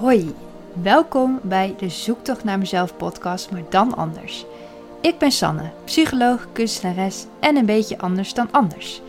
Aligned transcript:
Hoi, 0.00 0.34
welkom 0.82 1.40
bij 1.42 1.74
de 1.78 1.88
Zoektocht 1.88 2.44
naar 2.44 2.58
mezelf 2.58 2.96
podcast, 2.96 3.50
maar 3.50 3.62
dan 3.68 3.96
anders. 3.96 4.44
Ik 5.00 5.18
ben 5.18 5.30
Sanne, 5.30 5.70
psycholoog, 5.84 6.46
kunstenares 6.52 7.26
en 7.40 7.56
een 7.56 7.66
beetje 7.66 7.98
anders 7.98 8.34
dan 8.34 8.48
anders. 8.50 9.02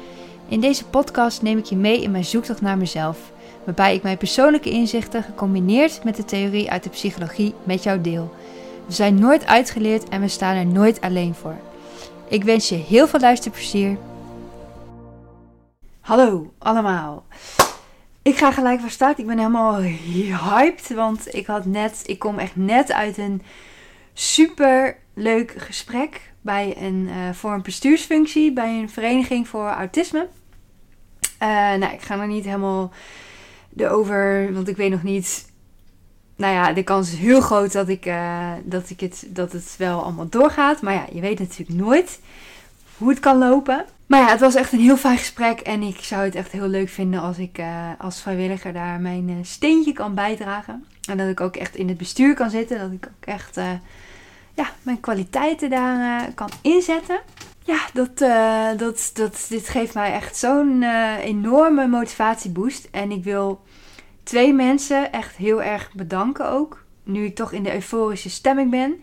In 0.47 0.59
deze 0.59 0.85
podcast 0.85 1.41
neem 1.41 1.57
ik 1.57 1.65
je 1.65 1.75
mee 1.75 2.01
in 2.01 2.11
mijn 2.11 2.25
zoektocht 2.25 2.61
naar 2.61 2.77
mezelf, 2.77 3.31
waarbij 3.63 3.95
ik 3.95 4.03
mijn 4.03 4.17
persoonlijke 4.17 4.69
inzichten 4.69 5.23
gecombineerd 5.23 6.03
met 6.03 6.15
de 6.15 6.25
theorie 6.25 6.71
uit 6.71 6.83
de 6.83 6.89
psychologie 6.89 7.53
met 7.63 7.83
jou 7.83 8.01
deel. 8.01 8.35
We 8.85 8.93
zijn 8.93 9.19
nooit 9.19 9.45
uitgeleerd 9.45 10.09
en 10.09 10.21
we 10.21 10.27
staan 10.27 10.55
er 10.55 10.65
nooit 10.65 11.01
alleen 11.01 11.33
voor. 11.35 11.57
Ik 12.27 12.43
wens 12.43 12.69
je 12.69 12.75
heel 12.75 13.07
veel 13.07 13.19
luisterplezier. 13.19 13.97
Hallo 16.01 16.51
allemaal. 16.57 17.23
Ik 18.21 18.37
ga 18.37 18.51
gelijk 18.51 18.79
van 18.79 18.89
start. 18.89 19.19
Ik 19.19 19.27
ben 19.27 19.37
helemaal 19.37 19.81
hyped. 19.81 20.93
Want 20.93 21.35
ik 21.35 21.45
had 21.45 21.65
net, 21.65 22.01
ik 22.05 22.19
kom 22.19 22.39
echt 22.39 22.55
net 22.55 22.91
uit 22.91 23.17
een 23.17 23.41
super 24.13 24.97
leuk 25.13 25.53
gesprek 25.57 26.31
bij 26.41 26.75
een, 26.77 27.07
uh, 27.07 27.33
voor 27.33 27.53
een 27.53 27.61
bestuursfunctie 27.61 28.53
bij 28.53 28.79
een 28.79 28.89
vereniging 28.89 29.47
voor 29.47 29.67
autisme. 29.67 30.27
Uh, 31.41 31.47
nou, 31.49 31.93
ik 31.93 32.01
ga 32.01 32.19
er 32.19 32.27
niet 32.27 32.45
helemaal 32.45 32.91
erover, 33.77 34.53
want 34.53 34.67
ik 34.67 34.77
weet 34.77 34.91
nog 34.91 35.03
niet. 35.03 35.49
Nou 36.35 36.53
ja, 36.53 36.73
de 36.73 36.83
kans 36.83 37.11
is 37.11 37.17
heel 37.17 37.41
groot 37.41 37.71
dat, 37.71 37.87
ik, 37.89 38.05
uh, 38.05 38.51
dat, 38.63 38.89
ik 38.89 38.99
het, 38.99 39.25
dat 39.27 39.51
het 39.51 39.75
wel 39.77 40.03
allemaal 40.03 40.29
doorgaat. 40.29 40.81
Maar 40.81 40.93
ja, 40.93 41.05
je 41.11 41.21
weet 41.21 41.39
natuurlijk 41.39 41.79
nooit 41.79 42.19
hoe 42.97 43.09
het 43.09 43.19
kan 43.19 43.37
lopen. 43.37 43.85
Maar 44.11 44.19
ja, 44.19 44.27
het 44.27 44.39
was 44.39 44.55
echt 44.55 44.73
een 44.73 44.79
heel 44.79 44.97
fijn 44.97 45.17
gesprek. 45.17 45.59
En 45.59 45.81
ik 45.81 45.97
zou 45.99 46.23
het 46.23 46.35
echt 46.35 46.51
heel 46.51 46.67
leuk 46.67 46.89
vinden 46.89 47.21
als 47.21 47.37
ik 47.37 47.57
uh, 47.57 47.89
als 47.97 48.21
vrijwilliger 48.21 48.73
daar 48.73 48.99
mijn 48.99 49.29
uh, 49.29 49.35
steentje 49.41 49.93
kan 49.93 50.15
bijdragen. 50.15 50.85
En 51.09 51.17
dat 51.17 51.27
ik 51.27 51.41
ook 51.41 51.55
echt 51.55 51.75
in 51.75 51.87
het 51.87 51.97
bestuur 51.97 52.33
kan 52.33 52.49
zitten. 52.49 52.79
Dat 52.79 52.91
ik 52.91 53.05
ook 53.05 53.25
echt 53.25 53.57
uh, 53.57 53.71
ja, 54.53 54.69
mijn 54.81 54.99
kwaliteiten 54.99 55.69
daar 55.69 56.33
kan 56.33 56.49
inzetten. 56.61 57.19
Ja, 57.63 57.79
dat, 57.93 58.17
dat, 58.79 59.11
dat, 59.13 59.45
dit 59.49 59.69
geeft 59.69 59.93
mij 59.93 60.13
echt 60.13 60.37
zo'n 60.37 60.83
enorme 61.21 61.87
motivatieboost. 61.87 62.87
En 62.91 63.11
ik 63.11 63.23
wil 63.23 63.61
twee 64.23 64.53
mensen 64.53 65.11
echt 65.11 65.35
heel 65.35 65.63
erg 65.63 65.93
bedanken 65.93 66.49
ook. 66.49 66.83
Nu 67.03 67.25
ik 67.25 67.35
toch 67.35 67.51
in 67.51 67.63
de 67.63 67.73
euforische 67.73 68.29
stemming 68.29 68.71
ben. 68.71 69.01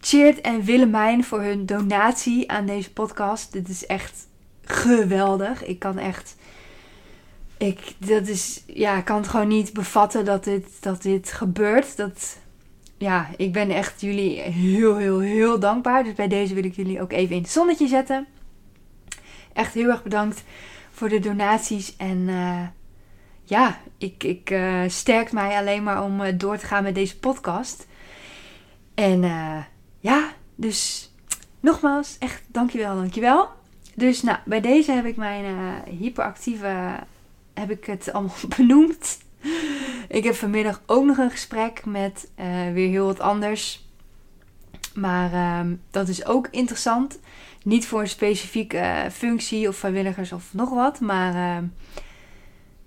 Cheert 0.00 0.40
en 0.40 0.62
Willemijn 0.62 1.24
voor 1.24 1.40
hun 1.40 1.66
donatie 1.66 2.50
aan 2.50 2.66
deze 2.66 2.92
podcast. 2.92 3.52
Dit 3.52 3.68
is 3.68 3.86
echt 3.86 4.30
geweldig. 4.64 5.64
Ik 5.64 5.78
kan 5.78 5.98
echt. 5.98 6.36
Ik, 7.56 7.94
dat 7.98 8.28
is, 8.28 8.62
ja, 8.66 9.00
kan 9.00 9.16
het 9.16 9.28
gewoon 9.28 9.48
niet 9.48 9.72
bevatten 9.72 10.24
dat 10.24 10.44
dit, 10.44 10.66
dat 10.80 11.02
dit 11.02 11.32
gebeurt. 11.32 11.96
Dat, 11.96 12.38
ja, 12.96 13.28
ik 13.36 13.52
ben 13.52 13.70
echt 13.70 14.00
jullie 14.00 14.40
heel, 14.40 14.96
heel, 14.96 15.18
heel 15.18 15.58
dankbaar. 15.58 16.04
Dus 16.04 16.14
bij 16.14 16.28
deze 16.28 16.54
wil 16.54 16.64
ik 16.64 16.74
jullie 16.74 17.00
ook 17.00 17.12
even 17.12 17.36
in 17.36 17.42
het 17.42 17.50
zonnetje 17.50 17.86
zetten. 17.86 18.26
Echt 19.52 19.74
heel 19.74 19.88
erg 19.88 20.02
bedankt 20.02 20.44
voor 20.92 21.08
de 21.08 21.18
donaties. 21.18 21.96
En 21.96 22.18
uh, 22.18 22.62
ja, 23.44 23.80
ik, 23.98 24.24
ik 24.24 24.50
uh, 24.50 24.82
sterkt 24.86 25.32
mij 25.32 25.56
alleen 25.56 25.82
maar 25.82 26.02
om 26.02 26.20
uh, 26.20 26.32
door 26.36 26.56
te 26.56 26.66
gaan 26.66 26.82
met 26.82 26.94
deze 26.94 27.18
podcast. 27.18 27.86
En 28.94 29.22
ja, 29.98 30.32
dus 30.54 31.10
nogmaals, 31.60 32.16
echt 32.18 32.42
dankjewel, 32.46 32.96
dankjewel. 32.96 33.48
Dus 33.94 34.22
nou, 34.22 34.38
bij 34.44 34.60
deze 34.60 34.92
heb 34.92 35.04
ik 35.04 35.16
mijn 35.16 35.44
uh, 35.44 35.98
hyperactieve, 35.98 36.98
heb 37.54 37.70
ik 37.70 37.84
het 37.84 38.12
allemaal 38.12 38.34
benoemd. 38.56 39.18
Ik 40.08 40.24
heb 40.24 40.34
vanmiddag 40.34 40.82
ook 40.86 41.04
nog 41.04 41.16
een 41.16 41.30
gesprek 41.30 41.84
met 41.84 42.30
uh, 42.40 42.72
weer 42.72 42.88
heel 42.88 43.06
wat 43.06 43.20
anders. 43.20 43.86
Maar 44.94 45.32
uh, 45.32 45.72
dat 45.90 46.08
is 46.08 46.26
ook 46.26 46.48
interessant. 46.50 47.18
Niet 47.62 47.86
voor 47.86 48.00
een 48.00 48.08
specifieke 48.08 48.76
uh, 48.76 49.06
functie 49.10 49.68
of 49.68 49.76
vrijwilligers 49.76 50.32
of 50.32 50.54
nog 50.54 50.70
wat. 50.70 51.00
Maar 51.00 51.34
ehm, 51.34 51.64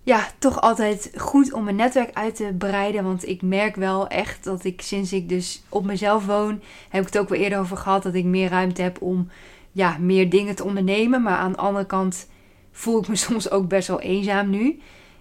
ja, 0.03 0.27
toch 0.39 0.61
altijd 0.61 1.11
goed 1.15 1.53
om 1.53 1.63
mijn 1.63 1.75
netwerk 1.75 2.13
uit 2.13 2.35
te 2.35 2.55
breiden. 2.57 3.03
Want 3.03 3.27
ik 3.27 3.41
merk 3.41 3.75
wel 3.75 4.07
echt 4.07 4.43
dat 4.43 4.63
ik 4.63 4.81
sinds 4.81 5.13
ik 5.13 5.29
dus 5.29 5.63
op 5.69 5.85
mezelf 5.85 6.25
woon, 6.25 6.61
heb 6.89 7.01
ik 7.01 7.07
het 7.07 7.17
ook 7.17 7.29
wel 7.29 7.39
eerder 7.39 7.59
over 7.59 7.77
gehad, 7.77 8.03
dat 8.03 8.13
ik 8.13 8.25
meer 8.25 8.49
ruimte 8.49 8.81
heb 8.81 9.01
om 9.01 9.29
ja, 9.75 9.97
meer 9.99 10.29
dingen 10.29 10.55
te 10.55 10.63
ondernemen. 10.63 11.21
Maar 11.21 11.37
aan 11.37 11.51
de 11.51 11.57
andere 11.57 11.85
kant 11.85 12.27
voel 12.71 12.99
ik 12.99 13.07
me 13.07 13.15
soms 13.27 13.49
ook 13.49 13.67
best 13.67 13.87
wel 13.87 14.01
eenzaam 14.01 14.49
nu. 14.49 14.79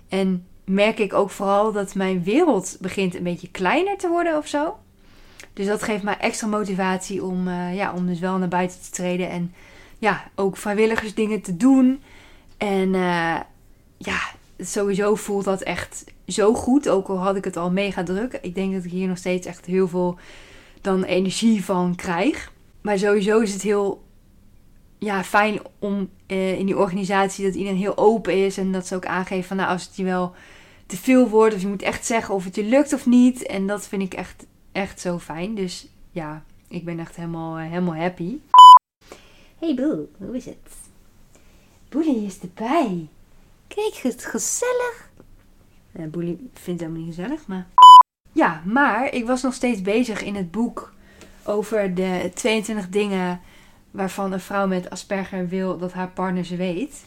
En 0.09 0.47
merk 0.65 0.99
ik 0.99 1.13
ook 1.13 1.31
vooral 1.31 1.73
dat 1.73 1.95
mijn 1.95 2.23
wereld 2.23 2.77
begint 2.81 3.15
een 3.15 3.23
beetje 3.23 3.51
kleiner 3.51 3.97
te 3.97 4.09
worden 4.09 4.37
of 4.37 4.47
zo. 4.47 4.77
Dus 5.53 5.67
dat 5.67 5.83
geeft 5.83 6.03
mij 6.03 6.19
extra 6.19 6.47
motivatie 6.47 7.25
om, 7.25 7.49
uh, 7.49 7.75
ja, 7.75 7.93
om 7.93 8.07
dus 8.07 8.19
wel 8.19 8.39
naar 8.39 8.49
buiten 8.49 8.81
te 8.81 8.91
treden. 8.91 9.31
En 9.31 9.55
ja, 9.99 10.31
ook 10.35 10.57
vrijwilligersdingen 10.57 11.41
te 11.41 11.57
doen. 11.57 12.03
En 12.57 12.89
uh, 12.95 13.37
ja, 13.97 14.21
sowieso 14.59 15.15
voelt 15.15 15.45
dat 15.45 15.63
echt 15.63 16.05
zo 16.27 16.55
goed. 16.55 16.89
Ook 16.89 17.09
al 17.09 17.19
had 17.19 17.37
ik 17.37 17.45
het 17.45 17.57
al 17.57 17.71
mega 17.71 18.03
druk. 18.03 18.39
Ik 18.43 18.55
denk 18.55 18.75
dat 18.75 18.85
ik 18.85 18.91
hier 18.91 19.09
nog 19.09 19.19
steeds 19.19 19.47
echt 19.47 19.67
heel 19.67 19.89
veel 19.89 20.19
dan 20.81 21.05
energie 21.05 21.65
van 21.65 21.95
krijg. 21.95 22.53
Maar 22.81 22.99
sowieso 22.99 23.41
is 23.41 23.53
het 23.53 23.63
heel 23.63 24.04
ja, 24.99 25.25
fijn 25.25 25.61
om 25.79 26.11
uh, 26.27 26.59
in 26.59 26.67
die 26.67 26.79
organisatie 26.79 27.45
dat 27.45 27.55
iedereen 27.55 27.79
heel 27.79 27.97
open 27.97 28.45
is. 28.45 28.59
En 28.59 28.73
dat 28.73 28.87
ze 28.87 28.95
ook 28.95 29.07
aangeven 29.07 29.45
van 29.45 29.57
nou, 29.57 29.69
als 29.69 29.87
het 29.87 29.97
je 29.97 30.05
wel 30.05 30.35
te 30.87 30.97
veel 30.97 31.29
wordt. 31.29 31.55
Of 31.55 31.61
je 31.61 31.67
moet 31.67 31.83
echt 31.83 32.07
zeggen 32.07 32.35
of 32.35 32.45
het 32.45 32.55
je 32.55 32.65
lukt 32.65 32.93
of 32.93 33.07
niet. 33.07 33.47
En 33.47 33.67
dat 33.67 33.89
vind 33.89 34.03
ik 34.03 34.15
echt, 34.15 34.47
echt 34.73 35.01
zo 35.01 35.19
fijn. 35.19 35.55
Dus 35.55 35.89
ja, 36.11 36.45
ik 36.69 36.85
ben 36.85 36.99
echt 36.99 37.17
helemaal, 37.17 37.59
uh, 37.59 37.69
helemaal 37.69 37.97
happy. 37.97 38.37
Hey 39.59 39.75
Boe, 39.75 40.07
hoe 40.17 40.37
is 40.37 40.45
het? 40.45 40.57
Boelie 41.89 42.27
is 42.27 42.41
erbij. 42.41 43.09
Kijk, 43.69 43.95
het 44.03 44.25
gezellig. 44.25 45.11
Ja, 45.93 46.07
Boelie 46.07 46.37
vindt 46.37 46.67
het 46.67 46.81
helemaal 46.81 47.01
niet 47.01 47.15
gezellig, 47.15 47.47
maar... 47.47 47.67
Ja, 48.33 48.63
maar 48.65 49.13
ik 49.13 49.27
was 49.27 49.43
nog 49.43 49.55
steeds 49.55 49.83
bezig 49.83 50.23
in 50.23 50.35
het 50.35 50.51
boek 50.51 50.93
over 51.45 51.95
de 51.95 52.31
22 52.35 52.89
dingen 52.89 53.41
waarvan 53.95 54.33
een 54.33 54.41
vrouw 54.41 54.67
met 54.67 54.91
Asperger 54.91 55.49
wil 55.49 55.79
dat 55.79 55.93
haar 55.93 56.09
partner 56.09 56.45
ze 56.45 56.57
weet. 56.57 57.05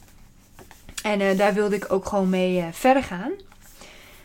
En 1.03 1.21
uh, 1.21 1.37
daar 1.37 1.53
wilde 1.53 1.75
ik 1.75 1.91
ook 1.91 2.05
gewoon 2.05 2.29
mee 2.29 2.57
uh, 2.57 2.65
verder 2.71 3.03
gaan. 3.03 3.31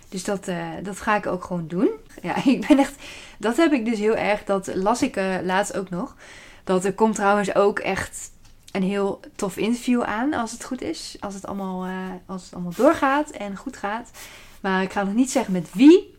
Dus 0.09 0.25
dat, 0.25 0.49
uh, 0.49 0.67
dat 0.83 1.01
ga 1.01 1.17
ik 1.17 1.27
ook 1.27 1.45
gewoon 1.45 1.67
doen. 1.69 1.91
Ja, 2.23 2.45
ik 2.45 2.67
ben 2.69 2.79
echt. 2.79 2.95
Dat 3.39 3.57
heb 3.57 3.73
ik 3.73 3.85
dus 3.85 3.99
heel 3.99 4.17
erg. 4.17 4.45
Dat 4.45 4.75
las 4.75 5.03
ik 5.03 5.17
laatst 5.43 5.77
ook 5.77 5.91
nog. 5.91 6.17
Dat 6.65 6.85
er 6.85 6.95
komt 6.95 7.15
trouwens 7.15 7.55
ook 7.55 7.79
echt 7.79 8.31
een 8.73 8.83
heel 8.83 9.21
tof 9.37 9.57
interview 9.57 10.03
aan. 10.03 10.33
Als 10.33 10.53
het 10.53 10.65
goed 10.65 10.83
is. 10.83 11.17
Als 11.21 11.35
het 11.35 11.47
allemaal, 11.47 11.87
als 12.27 12.45
het 12.45 12.55
allemaal 12.55 12.73
doorgaat 12.77 13.31
en 13.31 13.57
goed 13.57 13.77
gaat. 13.77 14.11
Maar 14.61 14.83
ik 14.83 14.93
ga 14.93 15.03
nog 15.03 15.15
niet 15.15 15.31
zeggen 15.31 15.53
met 15.53 15.69
wie. 15.73 16.15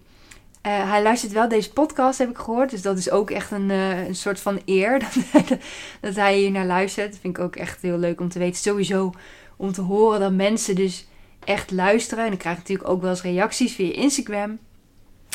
Uh, 0.67 0.89
hij 0.89 1.03
luistert 1.03 1.31
wel 1.31 1.47
deze 1.47 1.73
podcast, 1.73 2.17
heb 2.17 2.29
ik 2.29 2.37
gehoord. 2.37 2.69
Dus 2.69 2.81
dat 2.81 2.97
is 2.97 3.09
ook 3.09 3.31
echt 3.31 3.51
een, 3.51 3.69
uh, 3.69 4.07
een 4.07 4.15
soort 4.15 4.39
van 4.39 4.61
eer 4.65 4.99
dat, 5.31 5.57
dat 6.01 6.15
hij 6.15 6.37
hier 6.37 6.51
naar 6.51 6.65
luistert. 6.65 7.11
Dat 7.11 7.19
vind 7.19 7.37
ik 7.37 7.43
ook 7.43 7.55
echt 7.55 7.81
heel 7.81 7.97
leuk 7.97 8.21
om 8.21 8.29
te 8.29 8.39
weten. 8.39 8.61
Sowieso 8.61 9.11
om 9.57 9.71
te 9.71 9.81
horen 9.81 10.19
dat 10.19 10.31
mensen 10.31 10.75
dus 10.75 11.07
echt 11.45 11.71
luisteren. 11.71 12.25
En 12.25 12.31
ik 12.31 12.37
krijg 12.37 12.57
natuurlijk 12.57 12.89
ook 12.89 13.01
wel 13.01 13.09
eens 13.09 13.21
reacties 13.21 13.73
via 13.73 13.93
Instagram. 13.93 14.59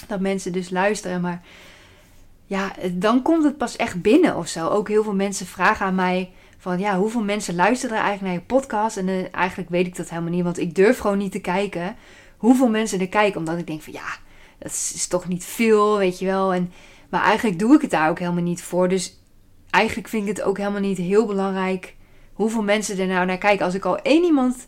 Dat 0.07 0.21
mensen 0.21 0.53
dus 0.53 0.71
luisteren. 0.71 1.21
Maar 1.21 1.43
ja, 2.47 2.73
dan 2.93 3.23
komt 3.23 3.45
het 3.45 3.59
pas 3.59 3.77
echt 3.77 4.03
binnen 4.03 4.37
of 4.37 4.49
zo. 4.49 4.69
Ook 4.69 4.89
heel 4.89 5.03
veel 5.03 5.15
mensen 5.15 5.47
vragen 5.47 5.87
aan 5.87 5.95
mij 5.95 6.31
van 6.59 6.79
ja, 6.79 6.99
hoeveel 6.99 7.25
mensen 7.25 7.55
luisteren 7.55 7.97
eigenlijk 7.97 8.25
naar 8.25 8.33
je 8.33 8.61
podcast? 8.61 8.97
En 8.97 9.09
uh, 9.09 9.25
eigenlijk 9.31 9.71
weet 9.71 9.87
ik 9.87 9.97
dat 9.97 10.09
helemaal 10.09 10.31
niet. 10.31 10.45
Want 10.45 10.59
ik 10.59 10.75
durf 10.75 10.99
gewoon 10.99 11.19
niet 11.19 11.33
te 11.33 11.41
kijken 11.41 11.97
hoeveel 12.37 12.69
mensen 12.69 13.01
er 13.01 13.09
kijken. 13.09 13.39
Omdat 13.39 13.59
ik 13.59 13.67
denk 13.67 13.83
van 13.83 13.93
ja 13.93 14.27
dat 14.59 14.71
is, 14.71 15.07
toch 15.07 15.29
niet 15.29 15.45
veel, 15.45 15.99
weet 15.99 16.19
je 16.19 16.27
wel. 16.27 16.55
En, 16.55 16.73
maar 17.09 17.23
eigenlijk 17.23 17.59
doe 17.59 17.75
ik 17.75 17.81
het 17.81 17.91
daar 17.91 18.11
ook 18.11 18.19
helemaal 18.19 18.43
niet 18.43 18.63
voor. 18.63 18.89
Dus 18.89 19.21
eigenlijk 19.71 20.09
vind 20.09 20.29
ik 20.29 20.37
het 20.37 20.47
ook 20.47 20.59
helemaal 20.59 20.81
niet 20.81 20.99
heel 20.99 21.27
belangrijk 21.27 21.97
hoeveel 22.33 22.63
mensen 22.63 22.99
er 22.99 23.07
nou 23.07 23.27
naar 23.27 23.39
kijken. 23.39 23.65
Als 23.65 23.75
ik 23.75 23.85
al 23.85 23.99
één 23.99 24.25
iemand 24.25 24.67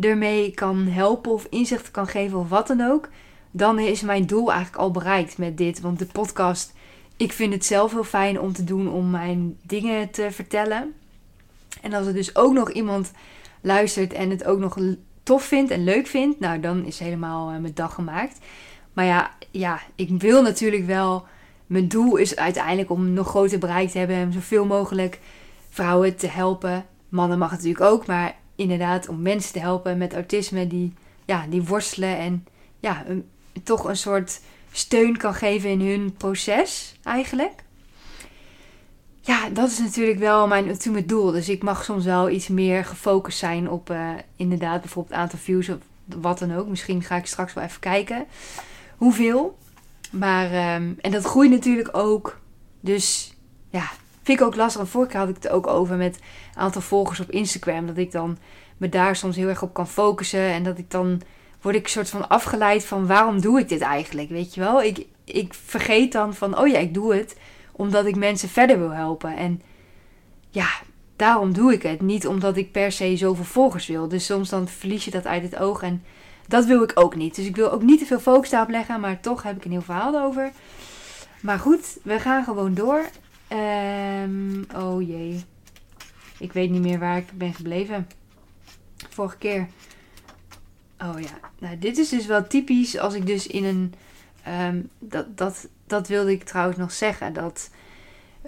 ermee 0.00 0.50
kan 0.50 0.86
helpen 0.86 1.32
of 1.32 1.46
inzicht 1.50 1.90
kan 1.90 2.06
geven 2.06 2.38
of 2.38 2.48
wat 2.48 2.66
dan 2.66 2.80
ook, 2.80 3.08
dan 3.50 3.78
is 3.78 4.00
mijn 4.00 4.26
doel 4.26 4.52
eigenlijk 4.52 4.82
al 4.82 4.90
bereikt 4.90 5.38
met 5.38 5.56
dit. 5.56 5.80
Want 5.80 5.98
de 5.98 6.06
podcast, 6.06 6.72
ik 7.16 7.32
vind 7.32 7.52
het 7.52 7.64
zelf 7.64 7.92
heel 7.92 8.04
fijn 8.04 8.40
om 8.40 8.52
te 8.52 8.64
doen 8.64 8.92
om 8.92 9.10
mijn 9.10 9.58
dingen 9.62 10.10
te 10.10 10.28
vertellen. 10.30 10.94
En 11.82 11.92
als 11.92 12.06
er 12.06 12.14
dus 12.14 12.36
ook 12.36 12.52
nog 12.52 12.70
iemand 12.70 13.12
luistert 13.60 14.12
en 14.12 14.30
het 14.30 14.44
ook 14.44 14.58
nog 14.58 14.78
tof 15.22 15.42
vindt 15.42 15.70
en 15.70 15.84
leuk 15.84 16.06
vindt, 16.06 16.40
nou 16.40 16.60
dan 16.60 16.84
is 16.84 16.98
helemaal 16.98 17.52
uh, 17.52 17.58
mijn 17.58 17.74
dag 17.74 17.94
gemaakt. 17.94 18.38
Maar 18.98 19.06
ja, 19.06 19.30
ja, 19.50 19.80
ik 19.94 20.08
wil 20.08 20.42
natuurlijk 20.42 20.86
wel. 20.86 21.26
Mijn 21.66 21.88
doel 21.88 22.16
is 22.16 22.36
uiteindelijk 22.36 22.90
om 22.90 23.12
nog 23.12 23.28
groter 23.28 23.58
bereik 23.58 23.90
te 23.90 23.98
hebben 23.98 24.16
en 24.16 24.32
zoveel 24.32 24.64
mogelijk 24.64 25.18
vrouwen 25.68 26.16
te 26.16 26.26
helpen. 26.26 26.86
Mannen 27.08 27.38
mag 27.38 27.50
natuurlijk 27.50 27.80
ook, 27.80 28.06
maar 28.06 28.36
inderdaad 28.56 29.08
om 29.08 29.22
mensen 29.22 29.52
te 29.52 29.58
helpen 29.58 29.98
met 29.98 30.14
autisme 30.14 30.66
die, 30.66 30.94
ja, 31.24 31.46
die 31.48 31.62
worstelen 31.62 32.16
en 32.16 32.46
ja, 32.80 33.04
een, 33.06 33.28
toch 33.62 33.84
een 33.84 33.96
soort 33.96 34.40
steun 34.72 35.16
kan 35.16 35.34
geven 35.34 35.70
in 35.70 35.80
hun 35.80 36.14
proces 36.16 36.94
eigenlijk. 37.02 37.62
Ja, 39.20 39.48
dat 39.48 39.70
is 39.70 39.78
natuurlijk 39.78 40.18
wel 40.18 40.46
mijn 40.46 40.76
doel. 41.06 41.30
Dus 41.30 41.48
ik 41.48 41.62
mag 41.62 41.84
soms 41.84 42.04
wel 42.04 42.30
iets 42.30 42.48
meer 42.48 42.84
gefocust 42.84 43.38
zijn 43.38 43.70
op 43.70 43.90
uh, 43.90 44.10
inderdaad 44.36 44.80
bijvoorbeeld 44.80 45.20
aantal 45.20 45.38
views 45.38 45.68
of 45.68 45.76
wat 46.04 46.38
dan 46.38 46.54
ook. 46.54 46.68
Misschien 46.68 47.02
ga 47.02 47.16
ik 47.16 47.26
straks 47.26 47.54
wel 47.54 47.64
even 47.64 47.80
kijken 47.80 48.26
hoeveel. 48.98 49.58
Maar, 50.10 50.74
um, 50.74 50.98
en 51.00 51.10
dat 51.10 51.24
groeit 51.24 51.50
natuurlijk 51.50 51.96
ook. 51.96 52.40
Dus 52.80 53.36
ja, 53.70 53.90
vind 54.22 54.40
ik 54.40 54.46
ook 54.46 54.56
lastig. 54.56 54.80
En 54.80 54.88
vorige 54.88 55.10
keer 55.10 55.20
had 55.20 55.28
ik 55.28 55.34
het 55.34 55.48
ook 55.48 55.66
over 55.66 55.96
met 55.96 56.14
een 56.16 56.60
aantal 56.60 56.80
volgers 56.80 57.20
op 57.20 57.30
Instagram. 57.30 57.86
Dat 57.86 57.96
ik 57.96 58.12
dan 58.12 58.38
me 58.76 58.88
daar 58.88 59.16
soms 59.16 59.36
heel 59.36 59.48
erg 59.48 59.62
op 59.62 59.74
kan 59.74 59.88
focussen. 59.88 60.40
En 60.40 60.62
dat 60.62 60.78
ik 60.78 60.90
dan 60.90 61.20
word 61.60 61.74
ik 61.74 61.88
soort 61.88 62.10
van 62.10 62.28
afgeleid 62.28 62.84
van 62.84 63.06
waarom 63.06 63.40
doe 63.40 63.58
ik 63.58 63.68
dit 63.68 63.80
eigenlijk? 63.80 64.28
Weet 64.28 64.54
je 64.54 64.60
wel? 64.60 64.82
Ik, 64.82 65.06
ik 65.24 65.54
vergeet 65.54 66.12
dan 66.12 66.34
van, 66.34 66.58
oh 66.58 66.68
ja, 66.68 66.78
ik 66.78 66.94
doe 66.94 67.14
het 67.14 67.36
omdat 67.72 68.06
ik 68.06 68.16
mensen 68.16 68.48
verder 68.48 68.78
wil 68.78 68.92
helpen. 68.92 69.36
En 69.36 69.62
ja, 70.50 70.68
daarom 71.16 71.52
doe 71.52 71.72
ik 71.72 71.82
het. 71.82 72.00
Niet 72.00 72.26
omdat 72.26 72.56
ik 72.56 72.72
per 72.72 72.92
se 72.92 73.16
zoveel 73.16 73.44
volgers 73.44 73.86
wil. 73.86 74.08
Dus 74.08 74.24
soms 74.24 74.48
dan 74.48 74.68
verlies 74.68 75.04
je 75.04 75.10
dat 75.10 75.26
uit 75.26 75.42
het 75.42 75.56
oog. 75.56 75.82
En 75.82 76.04
dat 76.48 76.64
wil 76.64 76.82
ik 76.82 76.92
ook 76.94 77.16
niet. 77.16 77.34
Dus 77.34 77.46
ik 77.46 77.56
wil 77.56 77.72
ook 77.72 77.82
niet 77.82 77.98
te 77.98 78.06
veel 78.06 78.20
focus 78.20 78.50
daarop 78.50 78.70
leggen. 78.70 79.00
Maar 79.00 79.20
toch 79.20 79.42
heb 79.42 79.56
ik 79.56 79.64
een 79.64 79.70
heel 79.70 79.82
verhaal 79.82 80.20
over. 80.20 80.52
Maar 81.40 81.58
goed, 81.58 81.98
we 82.02 82.20
gaan 82.20 82.44
gewoon 82.44 82.74
door. 82.74 83.04
Um, 84.22 84.66
oh 84.76 85.08
jee. 85.08 85.44
Ik 86.38 86.52
weet 86.52 86.70
niet 86.70 86.82
meer 86.82 86.98
waar 86.98 87.16
ik 87.16 87.26
ben 87.34 87.54
gebleven. 87.54 88.08
Vorige 89.08 89.36
keer. 89.36 89.68
Oh 90.98 91.20
ja. 91.20 91.50
Nou, 91.58 91.78
dit 91.78 91.98
is 91.98 92.08
dus 92.08 92.26
wel 92.26 92.46
typisch 92.46 92.98
als 92.98 93.14
ik 93.14 93.26
dus 93.26 93.46
in 93.46 93.64
een. 93.64 93.94
Um, 94.68 94.88
dat, 94.98 95.36
dat, 95.36 95.68
dat 95.86 96.08
wilde 96.08 96.32
ik 96.32 96.44
trouwens 96.44 96.78
nog 96.78 96.92
zeggen. 96.92 97.32
Dat 97.32 97.70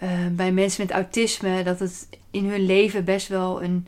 uh, 0.02 0.26
bij 0.32 0.52
mensen 0.52 0.87
met 0.87 0.94
autisme. 0.94 1.62
Dat 1.62 1.79
het 1.79 2.08
in 2.31 2.50
hun 2.50 2.67
leven 2.67 3.05
best 3.05 3.29
wel 3.29 3.62
een. 3.62 3.87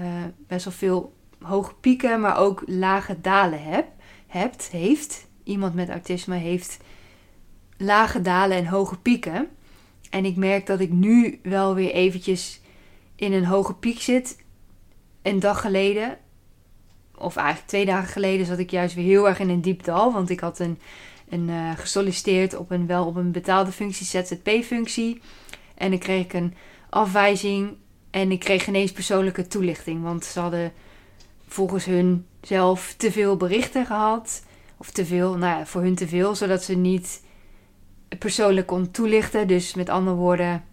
Uh, 0.00 0.06
best 0.46 0.64
wel 0.64 0.74
veel 0.74 1.12
hoge 1.44 1.74
pieken, 1.74 2.20
maar 2.20 2.38
ook 2.38 2.62
lage 2.66 3.20
dalen 3.20 3.62
heb, 3.62 3.86
hebt, 4.26 4.68
heeft. 4.68 5.26
Iemand 5.44 5.74
met 5.74 5.88
autisme 5.88 6.36
heeft 6.36 6.78
lage 7.76 8.20
dalen 8.20 8.56
en 8.56 8.66
hoge 8.66 8.98
pieken. 8.98 9.48
En 10.10 10.24
ik 10.24 10.36
merk 10.36 10.66
dat 10.66 10.80
ik 10.80 10.92
nu 10.92 11.40
wel 11.42 11.74
weer 11.74 11.90
eventjes 11.90 12.60
in 13.16 13.32
een 13.32 13.44
hoge 13.44 13.74
piek 13.74 14.00
zit. 14.00 14.42
Een 15.22 15.40
dag 15.40 15.60
geleden, 15.60 16.18
of 17.16 17.36
eigenlijk 17.36 17.68
twee 17.68 17.84
dagen 17.84 18.08
geleden, 18.08 18.46
zat 18.46 18.58
ik 18.58 18.70
juist 18.70 18.94
weer 18.94 19.04
heel 19.04 19.28
erg 19.28 19.38
in 19.38 19.48
een 19.48 19.60
diep 19.60 19.84
dal. 19.84 20.12
Want 20.12 20.30
ik 20.30 20.40
had 20.40 20.58
een, 20.58 20.78
een 21.28 21.48
uh, 21.48 21.70
gesolliciteerd 21.76 22.56
op 22.56 22.70
een 22.70 22.86
wel 22.86 23.06
op 23.06 23.16
een 23.16 23.32
betaalde 23.32 23.72
functie, 23.72 24.06
ZZP-functie. 24.06 25.20
En 25.74 25.90
dan 25.90 25.98
kreeg 25.98 26.24
ik 26.24 26.32
een 26.32 26.54
afwijzing 26.90 27.76
en 28.10 28.30
ik 28.30 28.40
kreeg 28.40 28.66
ineens 28.66 28.92
persoonlijke 28.92 29.46
toelichting. 29.46 30.02
Want 30.02 30.24
ze 30.24 30.40
hadden 30.40 30.72
volgens 31.54 31.84
hun 31.84 32.26
zelf 32.40 32.94
te 32.96 33.12
veel 33.12 33.36
berichten 33.36 33.86
gehad. 33.86 34.42
Of 34.76 34.90
te 34.90 35.06
veel, 35.06 35.36
nou 35.36 35.58
ja, 35.58 35.66
voor 35.66 35.82
hun 35.82 35.94
te 35.94 36.08
veel, 36.08 36.34
zodat 36.34 36.62
ze 36.62 36.74
niet 36.74 37.22
persoonlijk 38.18 38.66
kon 38.66 38.90
toelichten. 38.90 39.46
Dus 39.46 39.74
met 39.74 39.88
andere 39.88 40.16
woorden, 40.16 40.64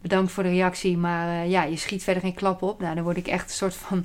bedankt 0.00 0.32
voor 0.32 0.42
de 0.42 0.48
reactie, 0.48 0.96
maar 0.96 1.44
uh, 1.44 1.50
ja, 1.50 1.62
je 1.62 1.76
schiet 1.76 2.02
verder 2.02 2.22
geen 2.22 2.34
klap 2.34 2.62
op. 2.62 2.80
Nou, 2.80 2.94
dan 2.94 3.04
word 3.04 3.16
ik 3.16 3.26
echt 3.26 3.44
een 3.44 3.56
soort 3.56 3.74
van. 3.74 4.04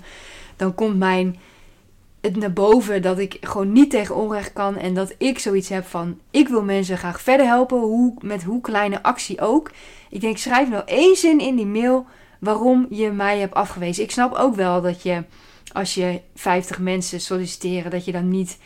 Dan 0.56 0.76
komt 0.76 0.98
mijn. 0.98 1.40
Het 2.22 2.36
naar 2.36 2.54
boven 2.54 3.02
dat 3.02 3.20
ik 3.20 3.38
gewoon 3.42 3.72
niet 3.72 3.90
tegen 3.90 4.16
onrecht 4.16 4.54
kan. 4.54 4.78
En 4.78 4.94
dat 4.94 5.16
ik 5.18 5.40
zoiets 5.40 5.70
heb 5.70 5.86
van. 5.86 6.20
Ik 6.32 6.48
wil 6.48 6.64
mensen 6.64 6.98
graag 6.98 7.22
verder 7.22 7.46
helpen. 7.46 7.80
Hoe, 7.80 8.14
met 8.22 8.44
hoe 8.44 8.62
kleine 8.62 9.04
actie 9.04 9.42
ook. 9.42 9.72
Ik 10.10 10.22
denk, 10.22 10.38
schrijf 10.38 10.70
nou 10.70 10.84
één 10.86 11.16
zin 11.16 11.40
in 11.40 11.56
die 11.56 11.66
mail. 11.66 12.06
Waarom 12.40 12.88
je 12.90 13.12
mij 13.12 13.40
hebt 13.40 13.54
afgewezen. 13.54 14.04
Ik 14.04 14.12
snap 14.12 14.34
ook 14.34 14.56
wel 14.56 14.82
dat 14.82 15.04
je 15.04 15.24
als 15.74 15.94
je 15.94 16.22
50 16.36 16.80
mensen 16.80 17.22
solliciteren, 17.22 17.92
dat 17.92 18.06
je 18.06 18.12
dan 18.12 18.30
niet. 18.30 18.58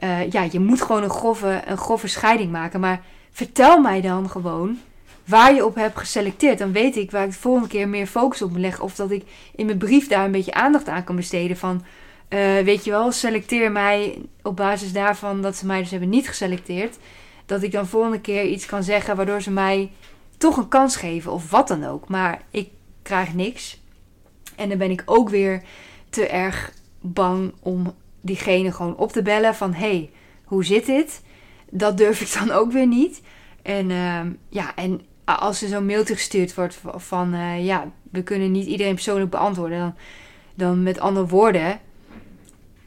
Uh, 0.00 0.30
ja, 0.30 0.48
je 0.50 0.60
moet 0.60 0.82
gewoon 0.82 1.02
een 1.02 1.10
grove, 1.10 1.62
een 1.66 1.76
grove 1.76 2.08
scheiding 2.08 2.52
maken. 2.52 2.80
Maar 2.80 3.04
vertel 3.30 3.80
mij 3.80 4.00
dan 4.00 4.30
gewoon 4.30 4.78
waar 5.24 5.54
je 5.54 5.64
op 5.64 5.74
hebt 5.74 5.98
geselecteerd. 5.98 6.58
Dan 6.58 6.72
weet 6.72 6.96
ik 6.96 7.10
waar 7.10 7.24
ik 7.24 7.30
de 7.30 7.38
volgende 7.38 7.68
keer 7.68 7.88
meer 7.88 8.06
focus 8.06 8.42
op 8.42 8.50
moet 8.50 8.60
leggen. 8.60 8.84
Of 8.84 8.94
dat 8.94 9.10
ik 9.10 9.24
in 9.54 9.66
mijn 9.66 9.78
brief 9.78 10.08
daar 10.08 10.24
een 10.24 10.30
beetje 10.30 10.54
aandacht 10.54 10.88
aan 10.88 11.04
kan 11.04 11.16
besteden. 11.16 11.56
Van, 11.56 11.84
uh, 12.28 12.58
weet 12.58 12.84
je 12.84 12.90
wel, 12.90 13.12
selecteer 13.12 13.72
mij 13.72 14.18
op 14.42 14.56
basis 14.56 14.92
daarvan 14.92 15.42
dat 15.42 15.56
ze 15.56 15.66
mij 15.66 15.80
dus 15.80 15.90
hebben 15.90 16.08
niet 16.08 16.28
geselecteerd. 16.28 16.96
Dat 17.46 17.62
ik 17.62 17.72
dan 17.72 17.86
volgende 17.86 18.20
keer 18.20 18.44
iets 18.44 18.66
kan 18.66 18.82
zeggen 18.82 19.16
waardoor 19.16 19.42
ze 19.42 19.50
mij 19.50 19.90
toch 20.38 20.56
een 20.56 20.68
kans 20.68 20.96
geven. 20.96 21.32
Of 21.32 21.50
wat 21.50 21.68
dan 21.68 21.84
ook. 21.84 22.08
Maar 22.08 22.42
ik 22.50 22.68
krijg 23.02 23.34
niks. 23.34 23.80
En 24.56 24.68
dan 24.68 24.78
ben 24.78 24.90
ik 24.90 25.02
ook 25.04 25.28
weer 25.28 25.62
te 26.10 26.26
erg 26.26 26.72
bang 27.00 27.52
om 27.60 27.94
diegene 28.20 28.72
gewoon 28.72 28.96
op 28.96 29.12
te 29.12 29.22
bellen 29.22 29.54
van 29.54 29.74
hey, 29.74 30.10
hoe 30.44 30.64
zit 30.64 30.86
dit? 30.86 31.22
Dat 31.70 31.96
durf 31.96 32.20
ik 32.20 32.32
dan 32.38 32.50
ook 32.50 32.72
weer 32.72 32.86
niet. 32.86 33.22
En 33.62 33.90
uh, 33.90 34.20
ja, 34.48 34.74
en 34.74 35.00
als 35.24 35.62
er 35.62 35.68
zo'n 35.68 35.86
mailtje 35.86 36.14
gestuurd 36.14 36.54
wordt 36.54 36.80
van 36.96 37.34
uh, 37.34 37.64
ja, 37.64 37.90
we 38.10 38.22
kunnen 38.22 38.52
niet 38.52 38.66
iedereen 38.66 38.94
persoonlijk 38.94 39.30
beantwoorden, 39.30 39.78
dan, 39.78 39.94
dan 40.54 40.82
met 40.82 41.00
andere 41.00 41.26
woorden 41.26 41.80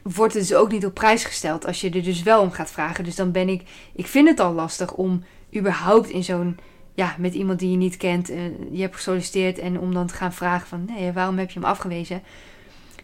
wordt 0.02 0.34
het 0.34 0.48
dus 0.48 0.56
ook 0.56 0.70
niet 0.70 0.86
op 0.86 0.94
prijs 0.94 1.24
gesteld 1.24 1.66
als 1.66 1.80
je 1.80 1.90
er 1.90 2.02
dus 2.02 2.22
wel 2.22 2.40
om 2.42 2.50
gaat 2.50 2.70
vragen. 2.70 3.04
Dus 3.04 3.16
dan 3.16 3.32
ben 3.32 3.48
ik, 3.48 3.62
ik 3.94 4.06
vind 4.06 4.28
het 4.28 4.40
al 4.40 4.52
lastig 4.52 4.92
om 4.92 5.24
überhaupt 5.56 6.08
in 6.08 6.24
zo'n, 6.24 6.58
ja, 6.94 7.14
met 7.18 7.34
iemand 7.34 7.58
die 7.58 7.70
je 7.70 7.76
niet 7.76 7.96
kent, 7.96 8.30
uh, 8.30 8.36
je 8.70 8.80
hebt 8.80 8.94
gesolliciteerd 8.94 9.58
en 9.58 9.78
om 9.78 9.94
dan 9.94 10.06
te 10.06 10.14
gaan 10.14 10.32
vragen 10.32 10.68
van 10.68 10.84
nee, 10.84 11.12
waarom 11.12 11.38
heb 11.38 11.50
je 11.50 11.58
hem 11.58 11.68
afgewezen? 11.68 12.22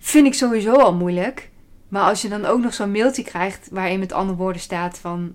Vind 0.07 0.27
ik 0.27 0.35
sowieso 0.35 0.73
al 0.73 0.95
moeilijk. 0.95 1.51
Maar 1.89 2.03
als 2.03 2.23
je 2.23 2.29
dan 2.29 2.45
ook 2.45 2.61
nog 2.61 2.75
zo'n 2.75 2.91
mailtje 2.91 3.23
krijgt 3.23 3.69
waarin 3.71 3.99
met 3.99 4.13
andere 4.13 4.39
woorden 4.39 4.61
staat 4.61 4.99
van 4.99 5.35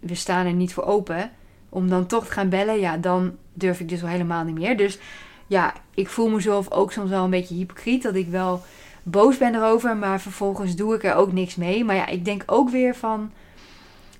we 0.00 0.14
staan 0.14 0.46
er 0.46 0.52
niet 0.52 0.74
voor 0.74 0.84
open, 0.84 1.30
om 1.68 1.88
dan 1.88 2.06
toch 2.06 2.26
te 2.26 2.32
gaan 2.32 2.48
bellen, 2.48 2.80
ja, 2.80 2.96
dan 2.96 3.36
durf 3.52 3.80
ik 3.80 3.88
dus 3.88 4.00
wel 4.00 4.10
helemaal 4.10 4.44
niet 4.44 4.54
meer. 4.54 4.76
Dus 4.76 4.98
ja, 5.46 5.74
ik 5.94 6.08
voel 6.08 6.28
mezelf 6.28 6.70
ook 6.70 6.92
soms 6.92 7.10
wel 7.10 7.24
een 7.24 7.30
beetje 7.30 7.54
hypocriet 7.54 8.02
dat 8.02 8.14
ik 8.14 8.28
wel 8.28 8.62
boos 9.02 9.38
ben 9.38 9.54
erover, 9.54 9.96
maar 9.96 10.20
vervolgens 10.20 10.76
doe 10.76 10.94
ik 10.94 11.04
er 11.04 11.14
ook 11.14 11.32
niks 11.32 11.54
mee. 11.54 11.84
Maar 11.84 11.96
ja, 11.96 12.06
ik 12.06 12.24
denk 12.24 12.42
ook 12.46 12.70
weer 12.70 12.94
van 12.94 13.32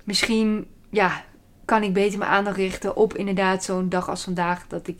misschien, 0.03 0.67
ja, 0.89 1.23
kan 1.65 1.83
ik 1.83 1.93
beter 1.93 2.19
mijn 2.19 2.31
aandacht 2.31 2.57
richten 2.57 2.95
op 2.95 3.13
inderdaad 3.13 3.63
zo'n 3.63 3.89
dag 3.89 4.09
als 4.09 4.23
vandaag 4.23 4.67
dat 4.67 4.87
ik 4.87 4.99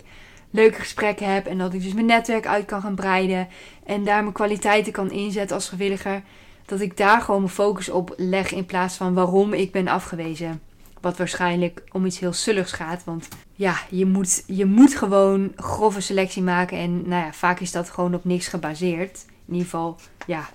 leuke 0.56 0.80
gesprekken 0.80 1.34
heb. 1.34 1.46
En 1.46 1.58
dat 1.58 1.74
ik 1.74 1.82
dus 1.82 1.94
mijn 1.94 2.06
netwerk 2.06 2.48
uit 2.48 2.66
kan 2.66 2.82
gaan 2.82 2.96
breiden. 2.96 3.48
En 3.86 4.04
daar 4.04 4.22
mijn 4.22 4.34
kwaliteiten 4.34 4.92
kan 4.92 5.12
inzetten 5.12 5.56
als 5.56 5.70
gewilliger. 5.70 6.22
Dat 6.66 6.80
ik 6.80 6.98
daar 6.98 7.22
gewoon 7.22 7.42
mijn 7.42 7.54
focus 7.54 7.90
op 7.90 8.14
leg 8.18 8.52
in 8.52 8.66
plaats 8.66 8.96
van 8.96 9.14
waarom 9.14 9.54
ik 9.54 9.72
ben 9.72 9.88
afgewezen. 9.88 10.62
Wat 11.02 11.18
waarschijnlijk 11.18 11.84
om 11.92 12.06
iets 12.06 12.20
heel 12.20 12.34
sulligs 12.34 12.72
gaat. 12.72 13.04
Want 13.04 13.28
ja, 13.54 13.76
je 13.90 14.06
moet, 14.06 14.44
je 14.48 14.66
moet 14.66 14.96
gewoon 14.96 15.52
grove 15.56 16.02
selectie 16.02 16.44
maken. 16.44 16.78
En 16.78 17.08
nou 17.08 17.26
ja, 17.26 17.34
vaak 17.34 17.60
is 17.60 17.72
dat 17.72 17.90
gewoon 17.90 18.16
op 18.16 18.26
niks 18.26 18.48
gebaseerd. 18.48 19.26
In 19.28 19.54
ieder 19.54 19.70
geval, 19.70 19.98
ja, 20.28 20.50